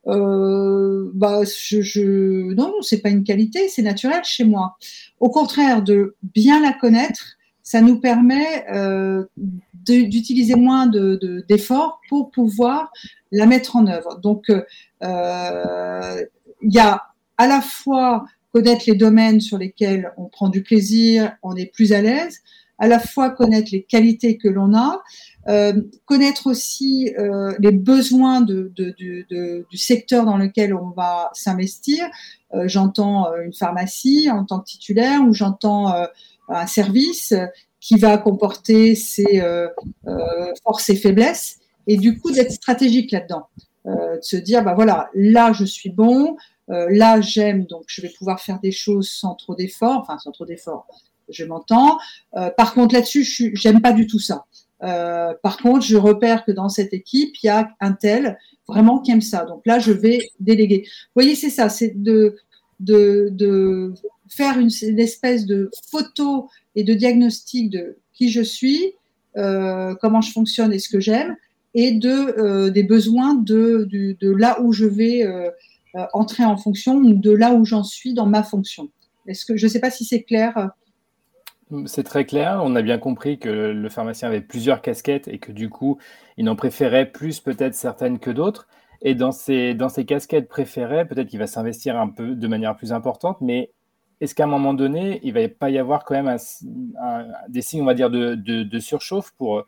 bah, 0.06 1.42
je, 1.44 1.82
je, 1.82 2.54
non, 2.54 2.72
c'est 2.80 3.02
pas 3.02 3.10
une 3.10 3.24
qualité, 3.24 3.68
c'est 3.68 3.82
naturel 3.82 4.22
chez 4.24 4.44
moi. 4.44 4.78
Au 5.20 5.28
contraire, 5.28 5.82
de 5.82 6.16
bien 6.22 6.62
la 6.62 6.72
connaître, 6.72 7.36
ça 7.64 7.80
nous 7.80 7.98
permet 7.98 8.66
euh, 8.70 9.24
d'utiliser 9.72 10.54
moins 10.54 10.86
d'efforts 10.86 12.00
de, 12.04 12.08
pour 12.08 12.30
pouvoir 12.30 12.92
la 13.32 13.46
mettre 13.46 13.74
en 13.74 13.86
œuvre. 13.86 14.20
Donc, 14.20 14.50
euh, 14.50 16.22
il 16.62 16.72
y 16.72 16.78
a 16.78 17.02
à 17.38 17.46
la 17.48 17.60
fois 17.62 18.26
connaître 18.52 18.84
les 18.86 18.94
domaines 18.94 19.40
sur 19.40 19.58
lesquels 19.58 20.12
on 20.16 20.26
prend 20.26 20.50
du 20.50 20.62
plaisir, 20.62 21.32
on 21.42 21.56
est 21.56 21.66
plus 21.66 21.92
à 21.92 22.02
l'aise, 22.02 22.40
à 22.78 22.86
la 22.86 22.98
fois 22.98 23.30
connaître 23.30 23.70
les 23.72 23.82
qualités 23.82 24.36
que 24.36 24.48
l'on 24.48 24.74
a, 24.74 25.02
euh, 25.48 25.72
connaître 26.04 26.46
aussi 26.46 27.12
les 27.58 27.72
besoins 27.72 28.42
du 28.42 29.64
secteur 29.72 30.26
dans 30.26 30.36
lequel 30.36 30.74
on 30.74 30.90
va 30.90 31.30
s'investir. 31.32 32.04
J'entends 32.66 33.34
une 33.36 33.54
pharmacie 33.54 34.30
en 34.30 34.44
tant 34.44 34.60
que 34.60 34.66
titulaire 34.66 35.22
ou 35.26 35.32
j'entends 35.32 35.92
un 36.48 36.66
service 36.66 37.34
qui 37.84 37.98
va 37.98 38.16
comporter 38.16 38.94
ses 38.94 39.40
euh, 39.40 39.68
euh, 40.06 40.52
forces 40.62 40.88
et 40.88 40.96
faiblesses, 40.96 41.58
et 41.86 41.98
du 41.98 42.18
coup 42.18 42.30
d'être 42.32 42.52
stratégique 42.52 43.12
là-dedans, 43.12 43.48
euh, 43.86 44.16
de 44.16 44.22
se 44.22 44.36
dire 44.36 44.64
bah 44.64 44.72
voilà, 44.74 45.10
là 45.14 45.52
je 45.52 45.66
suis 45.66 45.90
bon, 45.90 46.36
là 46.68 47.20
j'aime, 47.20 47.66
donc 47.66 47.84
je 47.88 48.00
vais 48.00 48.08
pouvoir 48.08 48.40
faire 48.40 48.58
des 48.58 48.72
choses 48.72 49.10
sans 49.10 49.34
trop 49.34 49.54
d'efforts, 49.54 49.98
enfin 50.00 50.16
sans 50.18 50.32
trop 50.32 50.46
d'efforts, 50.46 50.86
je 51.28 51.44
m'entends. 51.44 51.98
par 52.56 52.72
contre 52.72 52.94
là-dessus, 52.94 53.22
je 53.22 53.50
j'aime 53.52 53.82
pas 53.82 53.92
du 53.92 54.06
tout 54.06 54.18
ça. 54.18 54.46
par 54.80 55.58
contre, 55.58 55.84
je 55.84 55.98
repère 55.98 56.46
que 56.46 56.52
dans 56.52 56.70
cette 56.70 56.94
équipe, 56.94 57.34
il 57.42 57.48
y 57.48 57.50
a 57.50 57.68
un 57.80 57.92
tel 57.92 58.38
vraiment 58.66 58.98
qui 59.00 59.10
aime 59.10 59.20
ça. 59.20 59.44
Donc 59.44 59.60
là, 59.66 59.78
je 59.78 59.92
vais 59.92 60.30
déléguer. 60.40 60.84
Vous 60.86 61.20
voyez, 61.22 61.34
c'est 61.34 61.50
ça, 61.50 61.68
c'est 61.68 62.02
de, 62.02 62.36
de, 62.80 63.28
de 63.30 63.92
faire 64.28 64.58
une, 64.58 64.70
espèce 64.98 65.46
de 65.46 65.70
photo 65.90 66.48
et 66.74 66.84
de 66.84 66.94
diagnostic 66.94 67.70
de 67.70 67.98
qui 68.12 68.30
je 68.30 68.40
suis, 68.40 68.94
euh, 69.36 69.94
comment 70.00 70.20
je 70.20 70.32
fonctionne 70.32 70.72
et 70.72 70.78
ce 70.78 70.88
que 70.88 71.00
j'aime, 71.00 71.36
et 71.74 71.92
de, 71.92 72.38
euh, 72.38 72.70
des 72.70 72.82
besoins 72.84 73.34
de, 73.34 73.88
là 74.20 74.60
où 74.60 74.72
je 74.72 74.86
vais 74.86 75.24
euh, 75.24 75.50
entrer 76.12 76.44
en 76.44 76.56
fonction 76.56 76.96
ou 76.96 77.14
de 77.14 77.30
là 77.30 77.52
où 77.52 77.64
j'en 77.64 77.84
suis 77.84 78.14
dans 78.14 78.26
ma 78.26 78.42
fonction. 78.42 78.88
Est-ce 79.26 79.44
que 79.44 79.56
je 79.56 79.66
ne 79.66 79.70
sais 79.70 79.80
pas 79.80 79.90
si 79.90 80.04
c'est 80.04 80.22
clair 80.22 80.70
c'est 81.86 82.04
très 82.04 82.24
clair. 82.24 82.60
On 82.62 82.76
a 82.76 82.82
bien 82.82 82.98
compris 82.98 83.38
que 83.38 83.48
le 83.48 83.88
pharmacien 83.88 84.28
avait 84.28 84.42
plusieurs 84.42 84.82
casquettes 84.82 85.28
et 85.28 85.38
que 85.38 85.50
du 85.50 85.70
coup, 85.70 85.98
il 86.36 86.48
en 86.48 86.56
préférait 86.56 87.10
plus 87.10 87.40
peut-être 87.40 87.74
certaines 87.74 88.18
que 88.18 88.30
d'autres. 88.30 88.68
Et 89.02 89.14
dans 89.14 89.32
ces, 89.32 89.74
dans 89.74 89.88
ces 89.88 90.04
casquettes 90.04 90.48
préférées, 90.48 91.06
peut-être 91.06 91.28
qu'il 91.28 91.38
va 91.38 91.46
s'investir 91.46 91.96
un 91.98 92.08
peu 92.08 92.34
de 92.34 92.46
manière 92.48 92.76
plus 92.76 92.92
importante, 92.92 93.38
mais 93.40 93.70
est-ce 94.24 94.34
qu'à 94.34 94.44
un 94.44 94.48
moment 94.48 94.74
donné, 94.74 95.20
il 95.22 95.34
ne 95.34 95.40
va 95.40 95.48
pas 95.48 95.70
y 95.70 95.78
avoir 95.78 96.04
quand 96.04 96.20
même 96.20 96.36
des 97.48 97.62
signes, 97.62 97.82
on 97.82 97.86
va 97.86 97.94
dire, 97.94 98.10
de, 98.10 98.78
surchauffe 98.78 99.32
pour, 99.32 99.64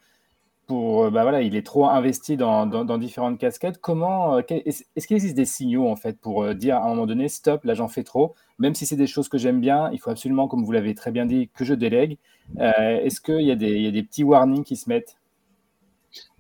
pour 0.67 1.11
bah 1.11 1.23
voilà, 1.23 1.43
il 1.43 1.55
est 1.57 1.65
trop 1.65 1.87
investi 1.87 2.37
dans, 2.37 2.99
différentes 2.99 3.39
casquettes. 3.39 3.79
Comment, 3.79 4.37
euh, 4.37 4.43
est-ce 4.49 5.07
qu'il 5.07 5.17
existe 5.17 5.37
des 5.37 5.45
signaux 5.45 5.89
en 5.89 5.97
fait 5.97 6.19
pour 6.21 6.43
euh, 6.43 6.55
dire 6.55 6.77
à 6.77 6.87
un 6.87 6.89
moment 6.89 7.07
donné, 7.07 7.29
stop, 7.29 7.65
là 7.65 7.75
j'en 7.75 7.89
fais 7.89 8.03
trop, 8.03 8.35
même 8.59 8.75
si 8.75 8.87
c'est 8.87 8.97
des 8.97 9.07
choses 9.07 9.29
que 9.29 9.39
j'aime 9.39 9.61
bien, 9.61 9.91
il 9.93 10.01
faut 10.01 10.11
absolument, 10.11 10.49
comme 10.49 10.65
vous 10.65 10.73
l'avez 10.73 10.95
très 10.95 11.13
bien 11.13 11.27
dit, 11.27 11.51
que 11.55 11.65
je 11.65 11.75
délègue. 11.75 12.19
Euh, 12.59 12.99
est-ce 13.01 13.21
qu'il 13.21 13.43
y, 13.43 13.51
a 13.51 13.57
des 13.57 14.03
petits 14.03 14.25
warnings 14.25 14.65
qui 14.65 14.77
se 14.77 14.89
mettent? 14.89 15.17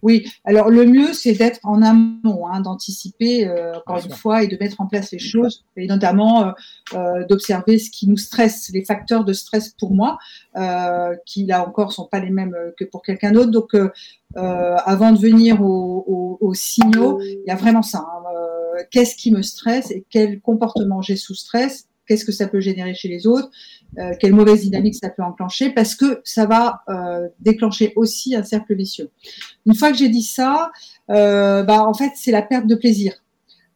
Oui, 0.02 0.24
alors 0.44 0.70
le 0.70 0.84
mieux, 0.84 1.12
c'est 1.14 1.32
d'être 1.32 1.58
en 1.64 1.82
amont, 1.82 2.46
hein, 2.46 2.60
d'anticiper, 2.60 3.46
euh, 3.46 3.76
encore 3.76 4.04
une 4.04 4.12
fois, 4.12 4.42
et 4.42 4.46
de 4.46 4.56
mettre 4.60 4.80
en 4.80 4.86
place 4.86 5.10
les 5.10 5.18
choses, 5.18 5.64
et 5.76 5.86
notamment 5.86 6.44
euh, 6.44 6.52
euh, 6.94 7.26
d'observer 7.26 7.78
ce 7.78 7.90
qui 7.90 8.06
nous 8.06 8.18
stresse, 8.18 8.70
les 8.72 8.84
facteurs 8.84 9.24
de 9.24 9.32
stress 9.32 9.70
pour 9.70 9.94
moi, 9.94 10.18
qui 11.24 11.46
là 11.46 11.66
encore 11.66 11.92
sont 11.92 12.06
pas 12.06 12.20
les 12.20 12.30
mêmes 12.30 12.54
que 12.78 12.84
pour 12.84 13.02
quelqu'un 13.02 13.32
d'autre. 13.32 13.50
Donc, 13.50 13.74
avant 14.34 15.12
de 15.12 15.18
venir 15.18 15.60
aux, 15.62 16.54
signaux, 16.54 17.20
il 17.20 17.42
y 17.46 17.50
a 17.50 17.56
vraiment 17.56 17.82
ça. 17.82 17.98
Hein, 17.98 18.82
qu'est-ce 18.90 19.16
qui 19.16 19.32
me 19.32 19.42
stresse 19.42 19.90
et 19.90 20.04
quel 20.08 20.40
comportement 20.40 21.02
j'ai 21.02 21.16
sous 21.16 21.34
stress 21.34 21.88
Qu'est-ce 22.06 22.24
que 22.24 22.32
ça 22.32 22.48
peut 22.48 22.60
générer 22.60 22.94
chez 22.94 23.08
les 23.08 23.26
autres 23.26 23.50
euh, 23.98 24.12
quelle 24.20 24.34
mauvaise 24.34 24.60
dynamique 24.60 24.94
ça 24.94 25.08
peut 25.08 25.22
enclencher, 25.22 25.70
parce 25.70 25.94
que 25.94 26.20
ça 26.24 26.44
va 26.44 26.82
euh, 26.88 27.28
déclencher 27.40 27.92
aussi 27.96 28.34
un 28.34 28.42
cercle 28.42 28.74
vicieux. 28.74 29.10
Une 29.64 29.74
fois 29.74 29.90
que 29.90 29.96
j'ai 29.96 30.10
dit 30.10 30.22
ça, 30.22 30.70
euh, 31.10 31.62
bah, 31.62 31.82
en 31.86 31.94
fait, 31.94 32.12
c'est 32.14 32.32
la 32.32 32.42
perte 32.42 32.66
de 32.66 32.74
plaisir. 32.74 33.14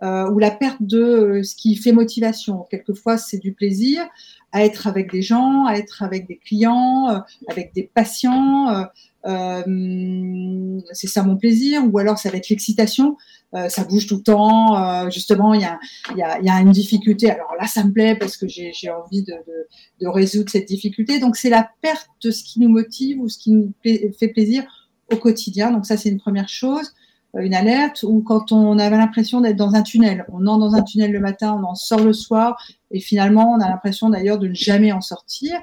ou 0.03 0.39
la 0.39 0.51
perte 0.51 0.83
de 0.83 1.43
ce 1.43 1.55
qui 1.55 1.77
fait 1.77 1.93
motivation. 1.93 2.65
Quelquefois, 2.71 3.19
c'est 3.19 3.37
du 3.37 3.53
plaisir 3.53 4.03
à 4.51 4.65
être 4.65 4.87
avec 4.87 5.13
des 5.13 5.21
gens, 5.21 5.67
à 5.67 5.75
être 5.75 6.03
avec 6.03 6.27
des 6.27 6.39
clients, 6.39 7.23
avec 7.49 7.75
des 7.75 7.83
patients. 7.83 8.87
c'est 9.25 11.07
ça 11.07 11.23
mon 11.23 11.37
plaisir. 11.37 11.83
Ou 11.91 11.99
alors, 11.99 12.17
ça 12.17 12.31
va 12.31 12.39
être 12.39 12.49
l'excitation. 12.49 13.19
Euh, 13.55 13.69
ça 13.69 13.85
bouge 13.85 14.07
tout 14.07 14.17
le 14.17 14.23
temps. 14.23 14.77
Euh, 14.77 15.11
justement, 15.11 15.55
il 15.55 15.61
y 15.61 16.23
a, 16.23 16.61
une 16.61 16.71
difficulté. 16.71 17.31
Alors 17.31 17.55
là, 17.59 17.67
ça 17.67 17.85
me 17.85 17.93
plaît 17.93 18.15
parce 18.15 18.37
que 18.37 18.47
j'ai 18.49 18.91
envie 18.91 19.25
de, 19.25 20.07
résoudre 20.07 20.51
cette 20.51 20.69
difficulté. 20.69 21.19
Donc, 21.19 21.37
c'est 21.37 21.51
la 21.51 21.69
perte 21.83 22.09
de 22.23 22.31
ce 22.31 22.45
qui 22.45 22.61
nous 22.61 22.69
motive 22.69 23.21
ou 23.21 23.29
ce 23.29 23.39
qui 23.39 23.51
nous 23.51 23.73
fait 23.83 24.29
plaisir 24.29 24.65
au 25.13 25.17
quotidien. 25.17 25.73
Donc, 25.73 25.87
ça, 25.87 25.97
c'est 25.97 26.09
une 26.09 26.21
première 26.21 26.49
chose. 26.49 26.93
Euh, 27.35 27.41
une 27.41 27.55
alerte 27.55 28.05
ou 28.05 28.23
quand 28.23 28.53
on 28.53 28.79
avait 28.79 28.97
l'impression 28.97 29.41
d'être 29.41 29.57
dans 29.57 29.75
un 29.75 29.83
tunnel. 29.83 30.25
On 30.33 30.47
entre 30.47 30.61
dans 30.61 30.75
un 30.75 30.83
tunnel 30.83 31.11
le 31.11 31.21
matin, 31.21 31.61
on 31.61 31.65
en 31.65 31.75
sort 31.75 32.05
le 32.05 32.13
soir 32.13 32.57
et 32.93 33.01
finalement, 33.01 33.53
on 33.53 33.61
a 33.61 33.69
l'impression 33.69 34.11
d'ailleurs 34.11 34.39
de 34.39 34.49
ne 34.49 34.55
jamais 34.55 34.93
en 34.93 35.01
sortir. 35.01 35.59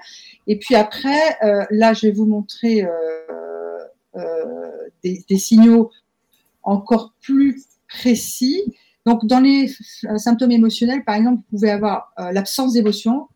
Et 0.47 0.59
puis 0.59 0.75
après, 0.75 1.37
là, 1.71 1.91
je 1.91 2.07
vais 2.07 2.13
vous 2.13 2.25
montrer 2.25 2.85
des 5.03 5.37
signaux 5.37 5.91
encore 6.63 7.13
plus 7.21 7.65
précis. 7.87 8.63
Donc, 9.05 9.25
dans 9.25 9.39
les 9.39 9.71
euh, 10.05 10.17
symptômes 10.17 10.51
émotionnels, 10.51 11.03
par 11.05 11.15
exemple, 11.15 11.37
vous 11.37 11.57
pouvez 11.57 11.71
avoir 11.71 12.13
euh, 12.19 12.31
l'absence 12.31 12.73
d'émotion 12.73 13.27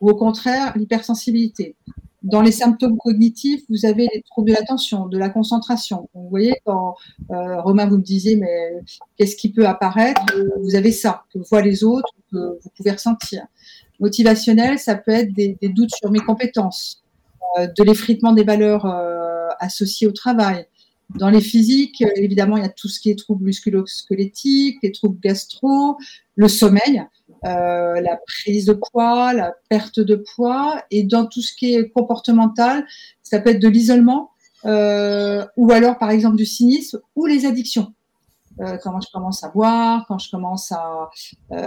ou 0.00 0.10
au 0.10 0.16
contraire 0.16 0.76
l'hypersensibilité. 0.76 1.76
Dans 2.22 2.42
les 2.42 2.52
symptômes 2.52 2.98
cognitifs, 2.98 3.62
vous 3.70 3.86
avez 3.86 4.08
les 4.12 4.22
troubles 4.22 4.50
de 4.50 4.54
l'attention, 4.54 5.06
de 5.06 5.16
la 5.16 5.30
concentration. 5.30 6.08
Vous 6.14 6.28
voyez, 6.28 6.54
quand 6.66 6.96
euh, 7.30 7.60
Romain 7.62 7.86
vous 7.86 7.96
me 7.96 8.02
disiez, 8.02 8.36
mais 8.36 8.72
qu'est-ce 9.16 9.36
qui 9.36 9.52
peut 9.52 9.66
apparaître? 9.66 10.20
Vous 10.62 10.74
avez 10.74 10.92
ça, 10.92 11.24
que 11.32 11.38
voient 11.48 11.62
les 11.62 11.82
autres, 11.82 12.12
que 12.30 12.58
vous 12.60 12.70
pouvez 12.76 12.90
ressentir. 12.90 13.46
Motivationnel, 14.00 14.78
ça 14.78 14.96
peut 14.96 15.12
être 15.12 15.32
des 15.32 15.56
doutes 15.74 15.94
sur 15.94 16.10
mes 16.10 16.18
compétences, 16.18 17.02
de 17.58 17.82
l'effritement 17.84 18.32
des 18.32 18.44
valeurs 18.44 18.84
associées 19.60 20.06
au 20.06 20.12
travail, 20.12 20.66
dans 21.16 21.30
les 21.30 21.40
physiques, 21.40 22.02
évidemment, 22.16 22.56
il 22.56 22.62
y 22.62 22.66
a 22.66 22.70
tout 22.70 22.88
ce 22.88 23.00
qui 23.00 23.10
est 23.10 23.18
troubles 23.18 23.44
musculo-squelettiques, 23.44 24.78
les 24.82 24.92
troubles 24.92 25.18
gastro, 25.20 25.98
le 26.36 26.48
sommeil, 26.48 27.02
euh, 27.44 28.00
la 28.00 28.18
prise 28.26 28.66
de 28.66 28.74
poids, 28.74 29.32
la 29.32 29.54
perte 29.68 30.00
de 30.00 30.22
poids. 30.34 30.82
Et 30.90 31.02
dans 31.02 31.26
tout 31.26 31.42
ce 31.42 31.54
qui 31.54 31.74
est 31.74 31.90
comportemental, 31.90 32.86
ça 33.22 33.40
peut 33.40 33.50
être 33.50 33.62
de 33.62 33.68
l'isolement, 33.68 34.30
ou 34.64 35.72
alors 35.72 35.98
par 35.98 36.10
exemple 36.10 36.36
du 36.36 36.46
cynisme 36.46 37.00
ou 37.16 37.26
les 37.26 37.46
addictions. 37.46 37.92
Euh, 38.60 38.76
quand 38.82 39.00
je 39.00 39.08
commence 39.10 39.42
à 39.42 39.48
boire, 39.48 40.04
quand 40.06 40.18
je 40.18 40.30
commence 40.30 40.70
à 40.72 41.08
euh, 41.52 41.66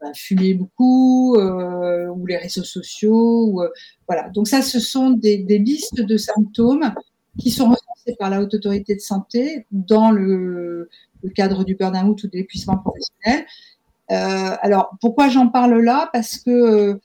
bah, 0.00 0.12
fumer 0.14 0.54
beaucoup, 0.54 1.34
euh, 1.36 2.06
ou 2.08 2.26
les 2.26 2.36
réseaux 2.36 2.64
sociaux. 2.64 3.62
voilà. 4.06 4.28
Donc 4.30 4.46
ça, 4.46 4.62
ce 4.62 4.78
sont 4.78 5.10
des, 5.10 5.38
listes 5.58 6.00
de 6.00 6.16
symptômes 6.16 6.94
qui 7.38 7.50
sont 7.50 7.74
par 8.16 8.30
la 8.30 8.40
haute 8.40 8.54
autorité 8.54 8.94
de 8.94 9.00
santé 9.00 9.66
dans 9.70 10.10
le, 10.10 10.88
cadre 11.34 11.64
du 11.64 11.74
burn-out 11.74 12.22
ou 12.22 12.28
de 12.28 12.36
l'épuisement 12.36 12.78
professionnel. 12.78 13.46
alors, 14.08 14.96
pourquoi 15.00 15.28
j'en 15.28 15.48
parle 15.48 15.80
là? 15.80 16.08
Parce 16.12 16.38
que 16.38 17.00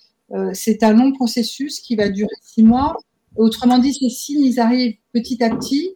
c'est 0.53 0.83
un 0.83 0.93
long 0.93 1.11
processus 1.13 1.79
qui 1.79 1.95
va 1.95 2.09
durer 2.09 2.35
six 2.41 2.63
mois 2.63 2.95
Autrement 3.35 3.79
dit, 3.79 3.93
ces 3.93 4.09
signes, 4.09 4.43
ils 4.43 4.59
arrivent 4.59 4.95
petit 5.11 5.43
à 5.43 5.49
petit, 5.49 5.95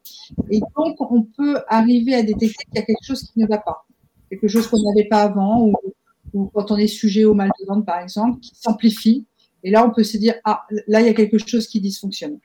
et 0.50 0.60
donc 0.60 1.00
on 1.00 1.22
peut 1.24 1.58
arriver 1.68 2.16
à 2.16 2.24
détecter 2.24 2.66
qu'il 2.66 2.76
y 2.76 2.80
a 2.80 2.82
quelque 2.82 3.06
chose 3.06 3.22
qui 3.22 3.40
ne 3.40 3.48
va 3.48 3.60
pas, 3.60 3.86
quelque 4.30 4.48
chose 4.48 4.68
qu'on 4.68 4.82
n'avait 4.82 5.08
pas 5.08 5.22
avant, 5.22 5.72
ou, 6.34 6.46
quand 6.54 6.72
on 6.72 6.78
est 6.78 6.88
sujet 6.88 7.26
au 7.26 7.36
mal 7.36 7.52
de 7.60 7.66
ventre, 7.66 7.86
par 7.86 8.00
exemple, 8.00 8.40
qui 8.40 8.52
s'amplifie. 8.56 9.26
Et 9.64 9.72
là, 9.72 9.86
on 9.86 9.92
peut 9.92 10.04
se 10.04 10.18
dire, 10.18 10.36
ah, 10.46 10.64
là, 10.88 11.02
il 11.02 11.08
y 11.08 11.10
a 11.10 11.14
quelque 11.14 11.38
chose 11.38 11.68
qui 11.68 11.80
dysfonctionne. 11.80 12.40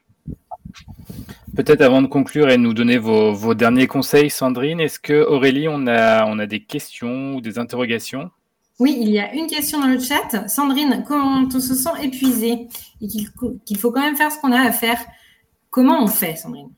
Peut-être 1.55 1.83
avant 1.83 2.03
de 2.03 2.07
conclure 2.07 2.49
et 2.49 2.57
nous 2.57 2.75
donner 2.75 2.99
vos, 2.99 3.55
derniers 3.55 3.87
conseils, 3.87 4.31
Sandrine, 4.31 4.81
est-ce 4.81 4.99
que 4.99 5.25
Aurélie, 5.25 5.69
on 5.69 5.87
a, 5.87 6.27
on 6.27 6.39
a 6.39 6.47
des 6.47 6.65
questions 6.65 7.35
ou 7.35 7.41
des 7.41 7.59
interrogations? 7.59 8.31
Oui, 8.79 8.97
il 9.01 9.11
y 9.11 9.19
a 9.19 9.33
une 9.35 9.47
question 9.47 9.81
dans 9.81 9.87
le 9.87 9.99
chat. 9.99 10.49
Sandrine, 10.49 11.05
quand 11.07 11.55
on 11.55 11.61
se 11.61 11.75
sent 11.75 11.91
épuisé 12.03 12.69
et 13.01 13.07
qu'il 13.07 13.79
faut 13.79 13.93
quand 13.93 14.01
même 14.01 14.17
faire 14.17 14.33
ce 14.33 14.39
qu'on 14.39 14.53
a 14.53 14.61
à 14.61 14.73
faire, 14.73 14.99
comment 15.71 16.03
on 16.03 16.07
fait, 16.07 16.37
Sandrine? 16.37 16.71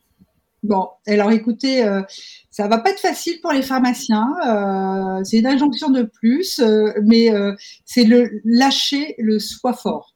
Bon, 0.65 0.89
alors 1.05 1.31
écoutez, 1.31 1.83
ça 1.83 1.97
euh, 1.97 2.01
ça 2.49 2.67
va 2.67 2.79
pas 2.79 2.89
être 2.89 2.99
facile 2.99 3.39
pour 3.39 3.51
les 3.51 3.61
pharmaciens. 3.61 4.35
Euh, 4.47 5.23
c'est 5.23 5.37
une 5.37 5.45
injonction 5.45 5.91
de 5.91 6.01
plus, 6.01 6.59
euh, 6.59 6.91
mais 7.03 7.29
c'est 7.85 8.03
le 8.03 8.41
lâcher 8.43 9.13
le 9.19 9.37
soi 9.37 9.73
fort. 9.73 10.14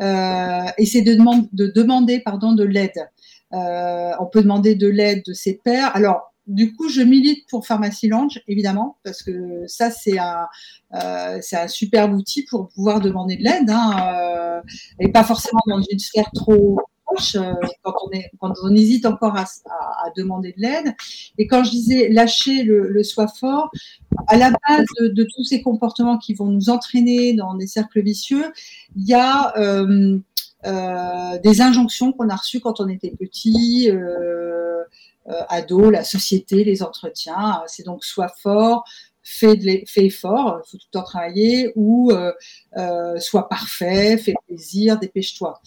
Et 0.00 0.86
c'est 0.86 1.02
de, 1.02 1.16
de, 1.52 1.66
demander 1.66 2.20
pardon, 2.20 2.52
de 2.52 2.64
l'aide. 2.64 3.08
on 3.52 4.26
peut 4.32 4.42
demander 4.42 4.74
de 4.74 4.88
l'aide 4.88 5.22
de 5.26 5.32
ses 5.32 5.54
pairs. 5.62 5.94
Alors, 5.94 6.30
du 6.50 6.74
coup, 6.74 6.88
je 6.88 7.00
milite 7.02 7.48
pour 7.48 7.64
Pharmacy 7.66 8.08
Lounge, 8.08 8.42
évidemment, 8.48 8.98
parce 9.04 9.22
que 9.22 9.64
ça, 9.68 9.90
c'est 9.90 10.18
un, 10.18 10.48
euh, 10.94 11.38
un 11.52 11.68
superbe 11.68 12.12
outil 12.14 12.44
pour 12.44 12.68
pouvoir 12.68 13.00
demander 13.00 13.36
de 13.36 13.44
l'aide, 13.44 13.70
hein, 13.70 14.14
euh, 14.14 14.60
et 14.98 15.08
pas 15.12 15.22
forcément 15.22 15.60
dans 15.68 15.80
une 15.80 15.98
sphère 16.00 16.30
trop 16.34 16.80
euh, 17.36 17.52
quand, 17.82 18.54
on 18.62 18.74
hésite 18.74 19.06
encore 19.06 19.36
à, 19.36 19.44
demander 20.16 20.52
de 20.52 20.60
l'aide. 20.62 20.94
Et 21.38 21.46
quand 21.46 21.64
je 21.64 21.70
disais 21.70 22.08
lâcher 22.08 22.62
le, 22.62 22.88
le 22.88 23.02
soi 23.02 23.28
fort, 23.28 23.70
à 24.26 24.36
la 24.36 24.50
base 24.50 24.86
de, 25.00 25.26
tous 25.34 25.44
ces 25.44 25.62
comportements 25.62 26.18
qui 26.18 26.34
vont 26.34 26.46
nous 26.46 26.70
entraîner 26.70 27.34
dans 27.34 27.54
des 27.54 27.66
cercles 27.66 28.02
vicieux, 28.02 28.52
il 28.96 29.06
y 29.06 29.14
a 29.14 29.56
euh, 29.58 30.18
euh, 30.66 31.38
des 31.42 31.60
injonctions 31.60 32.12
qu'on 32.12 32.28
a 32.28 32.36
reçues 32.36 32.60
quand 32.60 32.80
on 32.80 32.88
était 32.88 33.10
petit. 33.10 33.90
Euh, 33.90 35.44
ado, 35.48 35.90
la 35.90 36.02
société, 36.02 36.64
les 36.64 36.82
entretiens. 36.82 37.62
C'est 37.66 37.84
donc 37.84 38.04
soit 38.04 38.32
fort, 38.42 38.84
fais, 39.30 39.56
de 39.56 39.82
fais 39.86 40.10
faut 40.10 40.60
tout 40.70 40.76
le 40.76 40.90
temps 40.90 41.02
travailler, 41.02 41.72
ou 41.76 42.10
euh, 42.10 42.32
euh, 42.76 43.18
soit 43.18 43.48
parfait, 43.48 44.16
fais 44.18 44.34
plaisir, 44.46 44.98
dépêche-toi. 44.98 45.60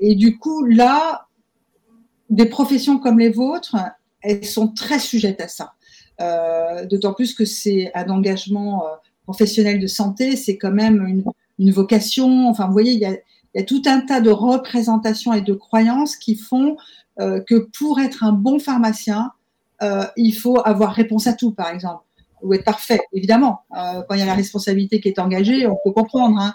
et 0.00 0.14
du 0.14 0.38
coup, 0.38 0.64
là, 0.64 1.26
des 2.30 2.46
professions 2.46 2.98
comme 2.98 3.18
les 3.18 3.30
vôtres, 3.30 3.76
elles 4.22 4.44
sont 4.44 4.68
très 4.68 4.98
sujettes 4.98 5.40
à 5.40 5.48
ça. 5.48 5.72
D'autant 6.88 7.12
plus 7.12 7.34
que 7.34 7.44
c'est 7.44 7.90
un 7.94 8.08
engagement 8.08 8.84
professionnel 9.24 9.78
de 9.80 9.86
santé, 9.86 10.36
c'est 10.36 10.56
quand 10.56 10.72
même 10.72 11.22
une, 11.58 11.70
vocation. 11.72 12.48
Enfin, 12.48 12.66
vous 12.66 12.72
voyez, 12.72 12.92
il 12.92 13.00
y 13.00 13.06
a, 13.06 13.62
tout 13.64 13.82
un 13.86 14.00
tas 14.00 14.20
de 14.20 14.30
représentations 14.30 15.32
et 15.32 15.40
de 15.40 15.54
croyances 15.54 16.16
qui 16.16 16.36
font 16.36 16.76
euh, 17.18 17.40
que 17.40 17.68
pour 17.78 17.98
être 17.98 18.24
un 18.24 18.32
bon 18.32 18.58
pharmacien, 18.58 19.32
euh, 19.82 20.04
il 20.16 20.32
faut 20.32 20.60
avoir 20.64 20.92
réponse 20.92 21.26
à 21.26 21.32
tout, 21.32 21.52
par 21.52 21.70
exemple, 21.70 22.02
ou 22.46 22.54
être 22.54 22.64
parfait, 22.64 23.00
évidemment. 23.12 23.62
Euh, 23.76 24.02
quand 24.08 24.14
il 24.14 24.20
y 24.20 24.22
a 24.22 24.26
la 24.26 24.34
responsabilité 24.34 25.00
qui 25.00 25.08
est 25.08 25.18
engagée, 25.18 25.66
on 25.66 25.76
peut 25.84 25.92
comprendre. 25.92 26.38
Hein. 26.38 26.54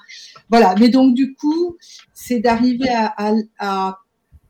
Voilà. 0.50 0.76
Mais 0.80 0.90
donc, 0.90 1.14
du 1.14 1.36
coup, 1.36 1.78
c'est 2.14 2.40
d'arriver 2.40 2.90
à, 2.90 3.98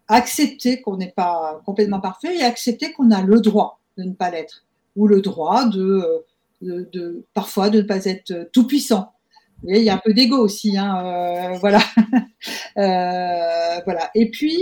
accepter 0.08 0.82
qu'on 0.82 0.97
n'est 0.97 1.13
pas 1.15 1.62
complètement 1.65 2.01
parfait 2.01 2.36
et 2.36 2.43
accepter 2.43 2.91
qu'on 2.91 3.12
a 3.12 3.21
le 3.21 3.39
droit 3.39 3.80
de 3.97 4.04
ne 4.04 4.12
pas 4.12 4.30
l'être, 4.30 4.65
ou 4.97 5.08
le 5.08 5.21
droit 5.21 5.65
de, 5.69 6.25
parfois 7.34 7.69
de 7.69 7.82
ne 7.82 7.88
pas 7.88 8.04
être 8.06 8.49
tout 8.51 8.67
puissant. 8.67 9.13
il 9.63 9.82
y 9.82 9.89
a 9.89 9.93
un 9.93 10.01
peu 10.04 10.13
d'ego 10.13 10.38
aussi, 10.38 10.77
hein, 10.77 11.01
euh, 11.06 11.58
voilà. 11.60 11.80
euh, 12.77 13.82
voilà. 13.86 14.12
Et 14.13 14.30
puis, 14.30 14.58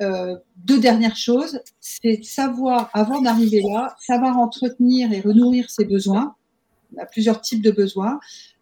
euh, 0.00 0.36
deux 0.56 0.78
dernières 0.78 1.16
choses, 1.16 1.60
c'est 1.80 2.22
savoir, 2.22 2.90
avant 2.92 3.20
d'arriver 3.20 3.62
là, 3.62 3.96
savoir 3.98 4.38
entretenir 4.38 5.12
et 5.12 5.20
renourrir 5.20 5.70
ses 5.70 5.84
besoins. 5.84 6.36
On 6.94 7.02
a 7.02 7.06
plusieurs 7.06 7.40
types 7.40 7.62
de 7.62 7.70
besoins 7.70 8.20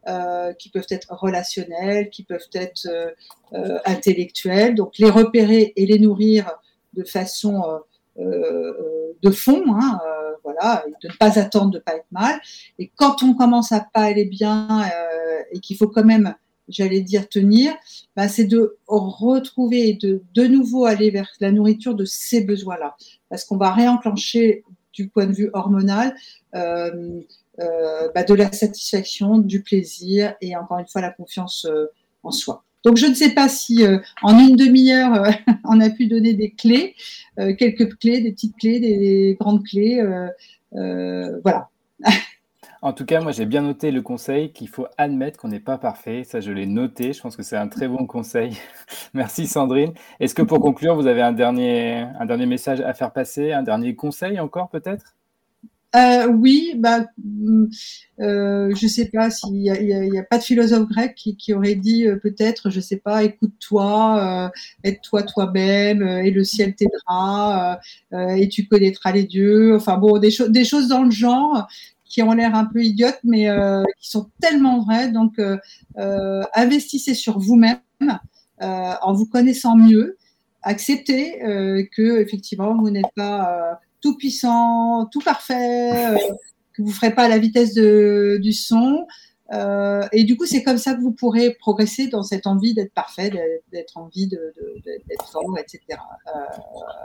euh, 0.09 0.53
qui 0.55 0.70
peuvent 0.70 0.87
être 0.90 1.12
relationnels, 1.12 2.11
qui 2.11 2.25
peuvent 2.25 2.49
être 2.55 2.88
euh, 3.53 3.79
intellectuels. 3.85 4.75
Donc 4.75 4.99
les 4.99 5.11
repérer 5.11 5.72
et 5.77 5.87
les 5.87 5.99
nourrir 5.99 6.51
de 6.94 7.05
façon 7.05 7.62
de 8.18 9.31
fond, 9.31 9.62
hein, 9.79 10.01
voilà, 10.42 10.85
de 11.03 11.09
ne 11.09 11.12
pas 11.18 11.38
attendre 11.38 11.70
de 11.70 11.77
ne 11.77 11.83
pas 11.83 11.96
être 11.96 12.11
mal. 12.11 12.40
Et 12.79 12.90
quand 12.96 13.22
on 13.22 13.35
commence 13.35 13.72
à 13.72 13.81
pas 13.81 14.05
aller 14.05 14.25
bien 14.25 14.90
et 15.53 15.61
qu'il 15.61 15.77
faut 15.77 15.88
quand 15.88 16.05
même 16.05 16.35
j'allais 16.68 17.00
dire 17.00 17.29
tenir, 17.29 17.74
bah, 18.14 18.29
c'est 18.29 18.44
de 18.44 18.76
retrouver 18.87 19.88
et 19.88 19.94
de 19.94 20.22
de 20.35 20.44
nouveau 20.44 20.85
aller 20.85 21.11
vers 21.11 21.31
la 21.40 21.52
nourriture 21.52 21.94
de 21.94 22.05
ces 22.05 22.42
besoins-là. 22.42 22.96
Parce 23.29 23.44
qu'on 23.44 23.57
va 23.57 23.72
réenclencher 23.72 24.64
du 24.92 25.09
point 25.09 25.26
de 25.26 25.33
vue 25.33 25.50
hormonal 25.52 26.14
euh, 26.55 27.20
euh, 27.61 28.09
bah, 28.14 28.22
de 28.22 28.35
la 28.35 28.52
satisfaction, 28.52 29.38
du 29.38 29.62
plaisir 29.62 30.35
et 30.40 30.57
encore 30.57 30.79
une 30.79 30.87
fois 30.87 31.00
la 31.00 31.11
confiance 31.11 31.66
euh, 31.66 31.87
en 32.22 32.31
soi. 32.31 32.64
Donc 32.85 32.96
je 32.96 33.07
ne 33.07 33.14
sais 33.14 33.31
pas 33.31 33.48
si 33.48 33.85
euh, 33.85 33.98
en 34.22 34.38
une 34.38 34.57
demi-heure 34.57 35.14
euh, 35.14 35.31
on 35.64 35.81
a 35.81 35.90
pu 35.90 36.07
donner 36.07 36.35
des 36.35 36.50
clés, 36.50 36.94
quelques 37.37 37.96
clés, 37.96 38.20
des 38.20 38.33
petites 38.33 38.57
clés, 38.57 38.81
des 38.81 39.37
grandes 39.40 39.64
clés. 39.64 40.02
voilà. 40.72 41.68
En 42.87 42.92
tout 42.92 43.05
cas, 43.05 43.20
moi, 43.20 43.33
j'ai 43.33 43.46
bien 43.46 43.62
noté 43.62 43.90
le 43.90 44.01
conseil 44.01 44.53
qu'il 44.53 44.68
faut 44.68 44.87
admettre 44.96 45.40
qu'on 45.40 45.49
n'est 45.49 45.59
pas 45.59 45.77
parfait. 45.77 46.22
Ça, 46.22 46.40
je 46.40 46.53
l'ai 46.53 46.66
noté. 46.66 47.12
Je 47.12 47.20
pense 47.20 47.35
que 47.35 47.42
c'est 47.42 47.57
un 47.57 47.66
très 47.66 47.88
bon 47.88 48.07
conseil. 48.07 48.57
Merci, 49.12 49.49
Sandrine. 49.49 49.92
Est-ce 50.20 50.37
que 50.37 50.42
pour 50.42 50.61
conclure, 50.61 50.94
vous 50.94 51.09
avez 51.09 51.20
un 51.20 51.33
dernier, 51.33 52.07
un 52.20 52.27
dernier 52.27 52.46
message 52.46 52.81
à 52.81 52.94
faire 52.94 53.12
passer, 53.12 53.51
un 53.51 53.64
dernier 53.64 53.96
conseil 53.96 54.38
encore 54.38 54.68
peut-être? 54.68 55.16
Euh, 55.96 56.29
oui, 56.29 56.75
bah, 56.77 57.07
mm, 57.25 57.64
euh, 58.20 58.72
je 58.77 58.87
sais 58.87 59.07
pas 59.07 59.31
s'il 59.31 59.55
n'y 59.55 59.70
a, 59.70 60.22
pas 60.22 60.38
de 60.38 60.42
philosophe 60.44 60.88
grec 60.88 61.14
qui, 61.14 61.55
aurait 61.55 61.75
dit 61.75 62.07
euh, 62.07 62.16
peut-être, 62.16 62.70
je 62.70 62.81
sais 62.81 62.99
pas, 62.99 63.25
écoute-toi, 63.25 64.53
aide-toi 64.85 65.22
toi-même, 65.25 66.03
et 66.03 66.31
le 66.31 66.44
ciel 66.44 66.75
t'aidera, 66.77 67.81
et 68.12 68.49
tu 68.49 68.68
connaîtras 68.68 69.11
les 69.11 69.25
dieux. 69.25 69.75
Enfin 69.75 69.96
bon, 69.96 70.18
des 70.18 70.31
choses 70.64 70.88
dans 70.88 71.03
le 71.03 71.11
genre 71.11 71.66
qui 72.09 72.23
ont 72.23 72.33
l'air 72.33 72.55
un 72.55 72.64
peu 72.64 72.83
idiotes, 72.83 73.21
mais 73.25 73.49
euh, 73.49 73.83
qui 74.01 74.11
sont 74.11 74.31
tellement 74.40 74.81
vraies. 74.81 75.09
Donc, 75.09 75.38
euh, 75.38 75.59
euh, 75.99 76.42
investissez 76.55 77.14
sur 77.14 77.38
vous-même 77.38 77.81
en 78.61 79.12
vous 79.12 79.27
connaissant 79.27 79.77
mieux. 79.77 80.16
Acceptez 80.62 81.38
que 81.95 82.21
effectivement 82.21 82.75
vous 82.77 82.90
n'êtes 82.90 83.12
pas 83.14 83.79
tout 84.01 84.16
puissant, 84.16 85.07
tout 85.12 85.21
parfait, 85.21 86.16
que 86.73 86.83
vous 86.83 86.90
ferez 86.90 87.14
pas 87.14 87.25
à 87.25 87.29
la 87.29 87.38
vitesse 87.38 87.75
de, 87.75 88.38
du 88.42 88.53
son. 88.53 89.07
Euh, 89.52 90.06
et 90.12 90.24
du 90.24 90.37
coup, 90.37 90.46
c'est 90.46 90.62
comme 90.62 90.78
ça 90.78 90.94
que 90.94 91.00
vous 91.00 91.12
pourrez 91.12 91.54
progresser 91.54 92.09
dans 92.09 92.22
cette 92.22 92.46
envie 92.46 92.74
d'être 92.74 92.92
parfait, 92.92 93.30
d'être 93.72 93.96
envie 93.96 94.26
d'être 94.26 94.40
de, 94.85 95.26
fort, 95.30 95.56
etc. 95.59 95.80
Euh, 95.90 96.30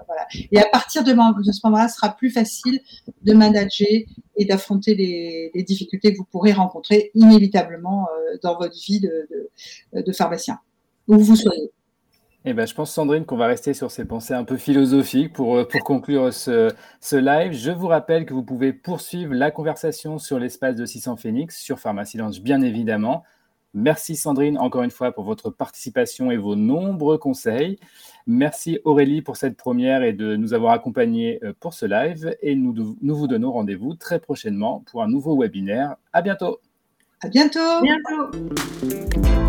voilà. 0.08 0.27
Et 0.51 0.60
à 0.60 0.65
partir 0.65 1.04
de, 1.04 1.12
de 1.12 1.51
ce 1.51 1.60
moment-là, 1.65 1.88
ce 1.88 1.95
sera 1.95 2.15
plus 2.15 2.32
facile 2.32 2.80
de 3.23 3.34
manager 3.34 3.88
et 4.36 4.45
d'affronter 4.45 4.95
les, 4.95 5.51
les, 5.54 5.63
difficultés 5.63 6.13
que 6.13 6.17
vous 6.17 6.25
pourrez 6.25 6.54
rencontrer 6.54 7.12
inévitablement 7.13 8.08
euh, 8.08 8.38
dans 8.41 8.58
votre 8.58 8.75
vie 8.75 8.99
de, 8.99 9.27
de 9.93 10.12
pharmacien, 10.12 10.60
où 11.08 11.19
vous 11.19 11.36
soyez. 11.36 11.71
Eh 12.43 12.54
ben, 12.54 12.65
je 12.65 12.73
pense, 12.73 12.91
Sandrine, 12.91 13.25
qu'on 13.25 13.38
va 13.38 13.45
rester 13.45 13.75
sur 13.75 13.91
ces 13.91 14.04
pensées 14.04 14.34
un 14.34 14.43
peu 14.43 14.58
philosophiques 14.58 15.32
pour, 15.32 15.58
euh, 15.58 15.63
pour 15.63 15.82
conclure 15.82 16.34
ce, 16.34 16.71
ce, 16.99 17.15
live. 17.15 17.54
Je 17.54 17.69
vous 17.69 17.88
rappelle 17.88 18.25
que 18.25 18.34
vous 18.34 18.41
pouvez 18.41 18.73
poursuivre 18.73 19.34
la 19.36 19.51
conversation 19.51 20.17
sur 20.17 20.39
l'espace 20.39 20.75
de 20.75 20.86
600 20.86 21.17
Phoenix, 21.17 21.60
sur 21.60 21.80
Pharmacy 21.80 22.17
Lounge, 22.17 22.41
bien 22.41 22.62
évidemment. 22.62 23.23
Merci 23.73 24.17
Sandrine 24.17 24.58
encore 24.58 24.84
une 24.84 24.91
fois 24.91 25.13
pour 25.13 25.23
votre 25.23 25.49
participation 25.49 26.30
et 26.30 26.36
vos 26.36 26.56
nombreux 26.56 27.17
conseils. 27.17 27.80
Merci 28.27 28.80
Aurélie 28.84 29.21
pour 29.21 29.38
cette 29.38 29.56
première 29.56 30.04
et 30.04 30.12
de 30.12 30.36
nous 30.36 30.54
avoir 30.54 30.73
accompagnés 30.73 31.39
euh, 31.43 31.54
pour 31.60 31.73
ce 31.73 31.86
live. 31.86 32.36
Et 32.41 32.56
nous, 32.56 32.97
nous 33.01 33.15
vous 33.15 33.27
donnons 33.27 33.51
rendez-vous 33.51 33.93
très 33.93 34.19
prochainement 34.19 34.84
pour 34.91 35.04
un 35.04 35.08
nouveau 35.08 35.39
webinaire. 35.39 35.95
À 36.12 36.21
bientôt. 36.21 36.60
À 37.21 37.30
bientôt. 37.30 37.82
bientôt. 37.82 39.40